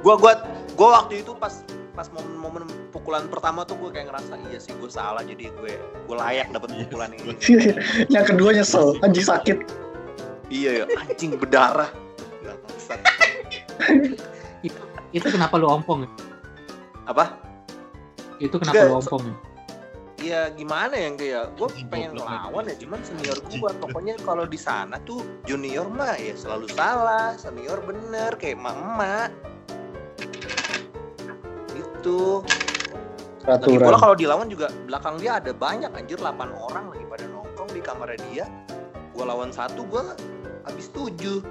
[0.00, 0.32] gua gua
[0.72, 4.86] gua waktu itu pas pas momen-momen pukulan pertama tuh gue kayak ngerasa iya sih gue
[4.86, 7.34] salah jadi gue gue layak dapat pukulan ini
[8.14, 9.58] yang kedua nyesel, anjing sakit.
[10.48, 11.90] iya ya anjing berdarah.
[14.62, 14.78] Itu
[15.12, 16.06] itu kenapa lu ompong?
[17.02, 17.10] Ya?
[17.10, 17.24] apa
[18.42, 19.24] Itu kenapa Nggak, lu so- ompong?
[19.26, 19.34] ya?
[20.22, 22.70] Iya gimana ya kayak gue pengen lagi.
[22.70, 27.82] ya cuman senior gue pokoknya kalau di sana tuh junior mah ya selalu salah senior
[27.82, 29.30] bener kayak emak emak
[31.74, 32.46] gitu
[33.42, 37.70] lagi pula kalau dilawan juga belakang dia ada banyak anjir 8 orang lagi pada nongkrong
[37.74, 38.44] di kamarnya dia
[39.10, 40.02] gue lawan satu gue
[40.62, 41.42] habis tujuh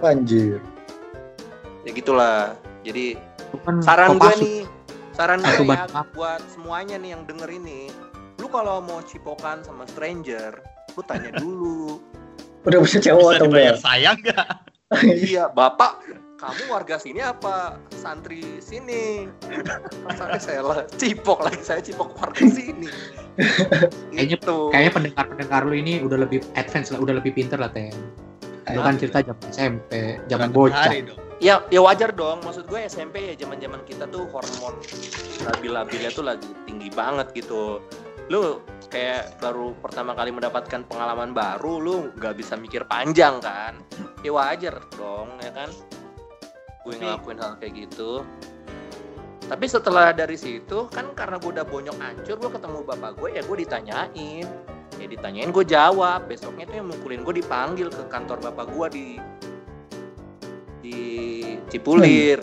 [0.00, 0.58] Anjir.
[1.84, 3.20] ya gitulah jadi
[3.60, 4.60] Kan saran gue nih
[5.12, 7.92] saran gue ya buat semuanya nih yang denger ini
[8.36, 10.56] lu kalau mau cipokan sama stranger
[10.92, 12.00] lu tanya dulu
[12.62, 13.74] Udah bisa cowok atau enggak?
[13.76, 14.46] sayang nggak?
[15.26, 15.98] iya bapak
[16.36, 19.30] kamu warga sini apa santri sini
[20.02, 22.90] Masa saya lah cipok lagi saya cipok warga sini
[24.12, 24.56] Kayaknya- Gitu.
[24.68, 27.94] Kayaknya pendengar-pendengar lu ini udah lebih advance lah, udah lebih pinter lah, Ten.
[28.68, 30.92] Lu kan cerita zaman SMP, zaman bocah.
[31.42, 32.38] Ya ya wajar dong.
[32.46, 34.78] Maksud gue SMP ya zaman zaman kita tuh hormon
[35.42, 37.82] labil-labilnya tuh lagi tinggi banget gitu.
[38.30, 43.82] Lu kayak baru pertama kali mendapatkan pengalaman baru lu nggak bisa mikir panjang kan?
[44.22, 45.68] Ya wajar dong ya kan?
[46.86, 48.22] Gue ngelakuin hal kayak gitu.
[49.42, 53.42] Tapi setelah dari situ kan karena gue udah bonyok hancur gue ketemu bapak gue ya
[53.42, 54.46] gue ditanyain.
[55.02, 56.30] Ya ditanyain gue jawab.
[56.30, 59.06] Besoknya tuh yang mukulin gue dipanggil ke kantor bapak gue di
[60.82, 61.00] di
[61.70, 62.42] Cipulir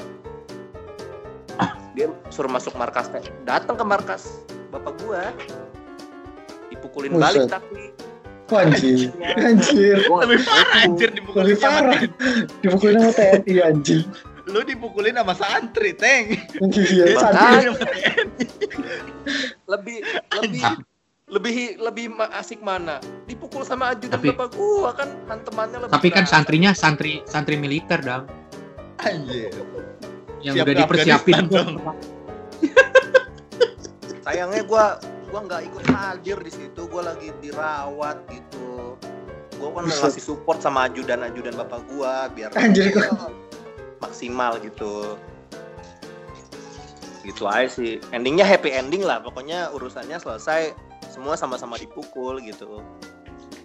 [1.97, 3.11] dia suruh masuk markas
[3.43, 4.39] datang ke markas
[4.71, 5.35] bapak gua
[6.71, 7.23] dipukulin Buset.
[7.27, 7.83] balik tapi
[8.49, 9.13] Anjir.
[9.37, 10.09] Anjir.
[10.09, 12.01] Lebih parah anjir dipukulin Lebih sama parah.
[12.65, 14.01] Dipukulin sama TNI anjing.
[14.49, 16.33] Lu dipukulin sama santri, Teng.
[16.57, 17.69] Iya, Dia santri.
[19.69, 19.97] Lebih
[20.41, 20.65] lebih
[21.29, 22.97] lebih lebih asik mana?
[23.29, 28.01] Dipukul sama ajudan Tapi- bapak gua kan hantemannya lebih Tapi kan santrinya santri santri militer,
[28.01, 28.25] Dang.
[28.99, 29.53] Anjir.
[30.41, 31.43] Yang Siap udah dipersiapin.
[31.47, 31.73] Dong.
[34.25, 34.97] sayangnya gua
[35.29, 36.81] gua nggak ikut hadir di situ.
[36.89, 38.97] Gua lagi dirawat gitu.
[39.61, 43.13] Gua kan ngasih support sama ajudan-ajudan bapak gua biar Anjir, ya,
[44.01, 45.13] maksimal gitu.
[47.21, 48.01] Gitu aja sih.
[48.09, 49.21] Endingnya happy ending lah.
[49.21, 50.88] Pokoknya urusannya selesai
[51.19, 52.79] semua sama-sama dipukul gitu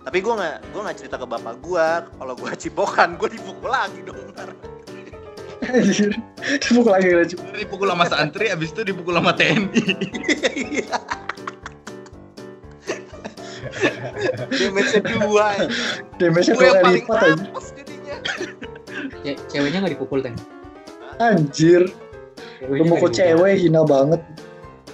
[0.03, 4.03] tapi gua nggak gua nggak cerita ke bapak gua kalau gua cipokan gua dipukul lagi
[4.03, 4.51] dong ntar.
[6.61, 7.35] Dipukul lagi lagi.
[7.57, 9.65] Dipukul sama santri, abis itu dipukul sama TNI.
[14.55, 15.67] Damage dua ya.
[16.21, 18.17] Gue dua kali paling lipat jadinya
[19.25, 20.37] Ce- ceweknya nggak dipukul, Ten.
[21.17, 21.89] Anjir.
[22.69, 23.17] Lu mukul dipukul.
[23.17, 24.21] cewek hina banget.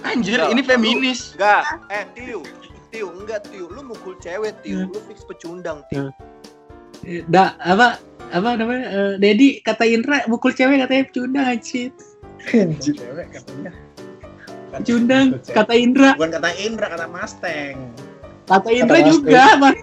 [0.03, 1.19] Anjir, Enggak, ini feminis.
[1.33, 2.41] enggak eh tiu
[2.89, 6.09] tiu enggak tiu lu mukul cewek tiu lu fix pecundang tiu
[7.27, 7.97] Da, apa
[8.29, 8.85] apa namanya?
[8.87, 11.89] eh, Dedi kata Indra mukul cewek katanya pecundang anjir.
[12.47, 12.93] Anjir.
[12.95, 13.71] cewek katanya
[14.71, 16.13] Pecundang kata Indra.
[16.15, 17.75] bukan kata Indra kata Mustang
[18.43, 19.77] Kata Indra juga, Mas.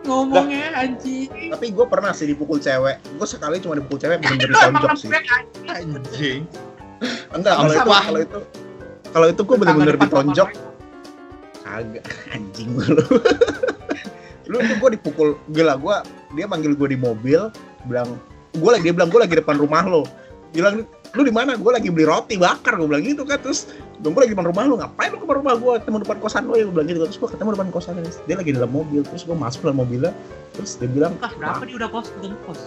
[0.00, 1.28] Ngomongnya anjing.
[1.52, 5.68] tapi gue pernah sih dipukul cewek gue sekali cuma dipukul cewek bener-bener ditonjok sih anjing.
[5.68, 6.40] Anjing.
[7.30, 8.38] enggak kalau itu kalau itu
[9.12, 10.48] kalau itu gue bener-bener ditonjok
[11.68, 13.04] Kagak, anjing lu.
[14.50, 15.96] lu itu gue dipukul, gila gue,
[16.32, 17.52] dia manggil gue di mobil,
[17.84, 18.16] bilang,
[18.56, 20.08] gue lagi dia bilang gue lagi depan rumah lo,
[20.56, 21.60] bilang lu di mana?
[21.60, 23.68] Gue lagi beli roti bakar, gue bilang gitu kan, terus
[24.00, 26.64] gue lagi depan rumah lo, ngapain lu ke rumah gue, ketemu depan kosan lo ya,
[26.64, 29.60] gue bilang gitu, terus gue ketemu depan kosan dia lagi dalam mobil, terus gue masuk
[29.68, 30.12] dalam mobilnya,
[30.56, 32.08] terus dia bilang Ah, berapa dia udah kos?
[32.16, 32.60] Udah kos.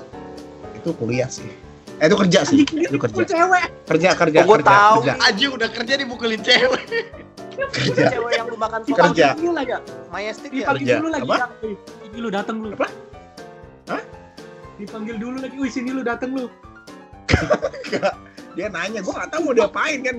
[0.78, 1.50] itu kuliah sih,
[2.02, 3.66] eh itu kerja sih, Anjing itu kerja, cewek.
[3.86, 4.96] kerja kerja Oh, gua kerja tahu.
[5.00, 6.84] kerja Anjing udah kerja dipukulin cewek.
[7.72, 9.28] kerja, cewek yang lu makan Kerja.
[9.38, 9.72] Dulu lagi.
[10.10, 10.94] Majestic ya Dipanggil Kerja.
[10.98, 11.22] dulu lagi.
[11.24, 11.36] Apa?
[11.38, 11.52] Yang.
[12.02, 12.68] Ini lu datang lu.
[12.74, 12.88] Apa?
[13.88, 14.02] Hah?
[14.76, 15.56] Dipanggil dulu lagi.
[15.56, 16.50] Wih, sini lu datang lu.
[18.52, 20.16] dia nanya gue gak tahu mau diapain kan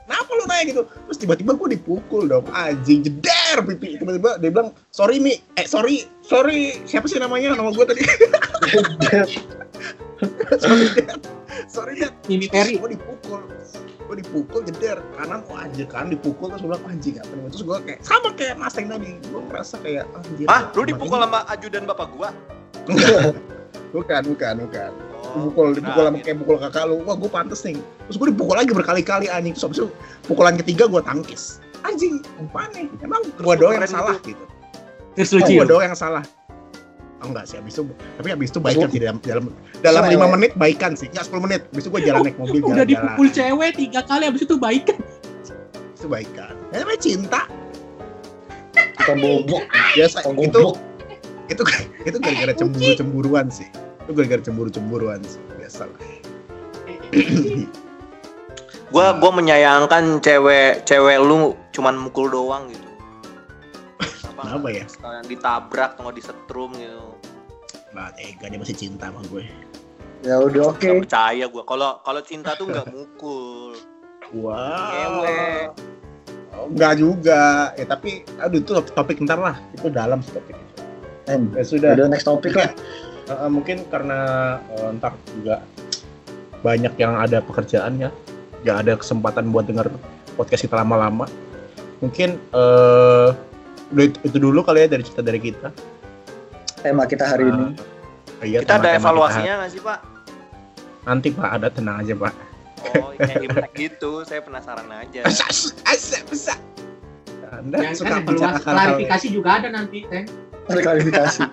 [0.00, 4.72] kenapa lu nanya gitu terus tiba-tiba gue dipukul dong anjing jeder pipi tiba-tiba dia bilang
[4.88, 8.00] sorry mi eh sorry sorry siapa sih namanya nama gue tadi
[10.62, 11.20] sorry Dad.
[11.66, 12.14] sorry Dad.
[12.78, 13.40] Gue dipukul.
[14.04, 17.48] Gue dipukul jeder kanan oh anjir kan dipukul terus gue bilang anjing apa nih?
[17.48, 19.10] Terus gue kayak sama kayak mas yang tadi.
[19.32, 22.28] Gue merasa kayak anjir ah lu dipukul ini- sama ajudan bapak gua?
[22.84, 23.32] Enggak.
[23.94, 24.90] Bukan bukan bukan.
[25.24, 26.96] Oh, dipukul dipukul nah, sama kayak pukul kakak lu.
[27.08, 27.80] Wah gue pantes nih.
[27.80, 29.54] Terus gue dipukul lagi berkali-kali anjing.
[29.56, 29.86] Terus itu
[30.28, 31.64] pukulan ketiga gue tangkis.
[31.80, 32.92] Anjing apa nih?
[33.00, 34.36] Emang gue doang yang salah gitu.
[34.36, 34.44] gitu.
[35.14, 35.48] Terus Oh.
[35.48, 36.24] Gue doang yang salah.
[37.24, 37.82] Oh enggak sih, habis itu
[38.20, 39.44] tapi habis itu baikan sih dalam dalam
[39.80, 41.60] dalam lima menit baikan sih, nggak 10 menit.
[41.72, 42.88] Habis itu gue jalan naik mobil Udah jalan-jalan.
[42.92, 44.98] dipukul cewek tiga kali abis itu baikan.
[45.96, 46.52] Itu baikan.
[46.68, 47.40] Ya namanya cinta.
[49.00, 49.62] Bukan bobok,
[49.96, 50.62] Biasa itu
[51.48, 51.62] itu
[52.04, 53.68] itu gara-gara cemburu-cemburuan sih.
[54.04, 55.40] Itu gara-gara cemburu-cemburuan sih.
[55.56, 56.00] Biasa lah.
[58.94, 62.86] Gua gua menyayangkan cewek cewek lu cuman mukul doang gitu.
[64.34, 64.84] Kenapa ya?
[64.86, 67.13] Sekalian ditabrak atau disetrum gitu.
[67.94, 69.46] Nah, tega dia masih cinta sama gue.
[70.26, 70.82] Ya udah oke.
[70.82, 71.62] Nggak percaya gua.
[71.68, 73.78] Kalau kalau cinta tuh nggak mukul.
[74.40, 74.90] Wah.
[74.90, 75.40] Ngewe.
[76.58, 77.70] Oh, enggak juga.
[77.78, 79.56] Ya tapi aduh itu topik ntar lah.
[79.76, 80.82] Itu dalam sih topik itu.
[81.28, 81.90] Ya sudah.
[81.94, 82.72] Udah next topik lah.
[83.24, 84.20] Uh, uh, mungkin karena
[84.76, 85.64] uh, ntar juga
[86.60, 88.12] banyak yang ada pekerjaan ya,
[88.60, 89.88] nggak ada kesempatan buat denger
[90.36, 91.24] podcast kita lama-lama.
[92.04, 93.32] Mungkin uh,
[93.96, 95.72] itu dulu kali ya dari cerita dari kita.
[96.84, 97.72] Tema kita hari ini.
[97.72, 99.98] Uh, iya, Kita ada evaluasinya nggak sih Pak?
[101.08, 102.32] Nanti pak ada tenang aja pak.
[102.96, 104.20] Oh, kayak Imlek gitu.
[104.24, 105.24] Saya penasaran aja.
[105.28, 106.54] Asas, bisa.
[107.48, 110.28] Anda Yang suka kan evaluasi klarifikasi juga ada nanti, Teng.
[110.68, 111.40] Ada klarifikasi.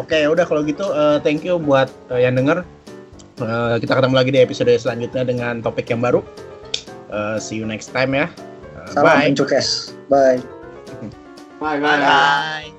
[0.00, 2.66] Oke, ya udah kalau gitu uh, thank you buat uh, yang denger.
[3.38, 6.20] Uh, kita ketemu lagi di episode selanjutnya dengan topik yang baru.
[7.08, 8.26] Uh, see you next time ya.
[8.74, 9.32] Uh, Salam bye.
[10.10, 10.53] Bye.
[11.80, 12.04] Bye, bye.
[12.04, 12.73] Bye.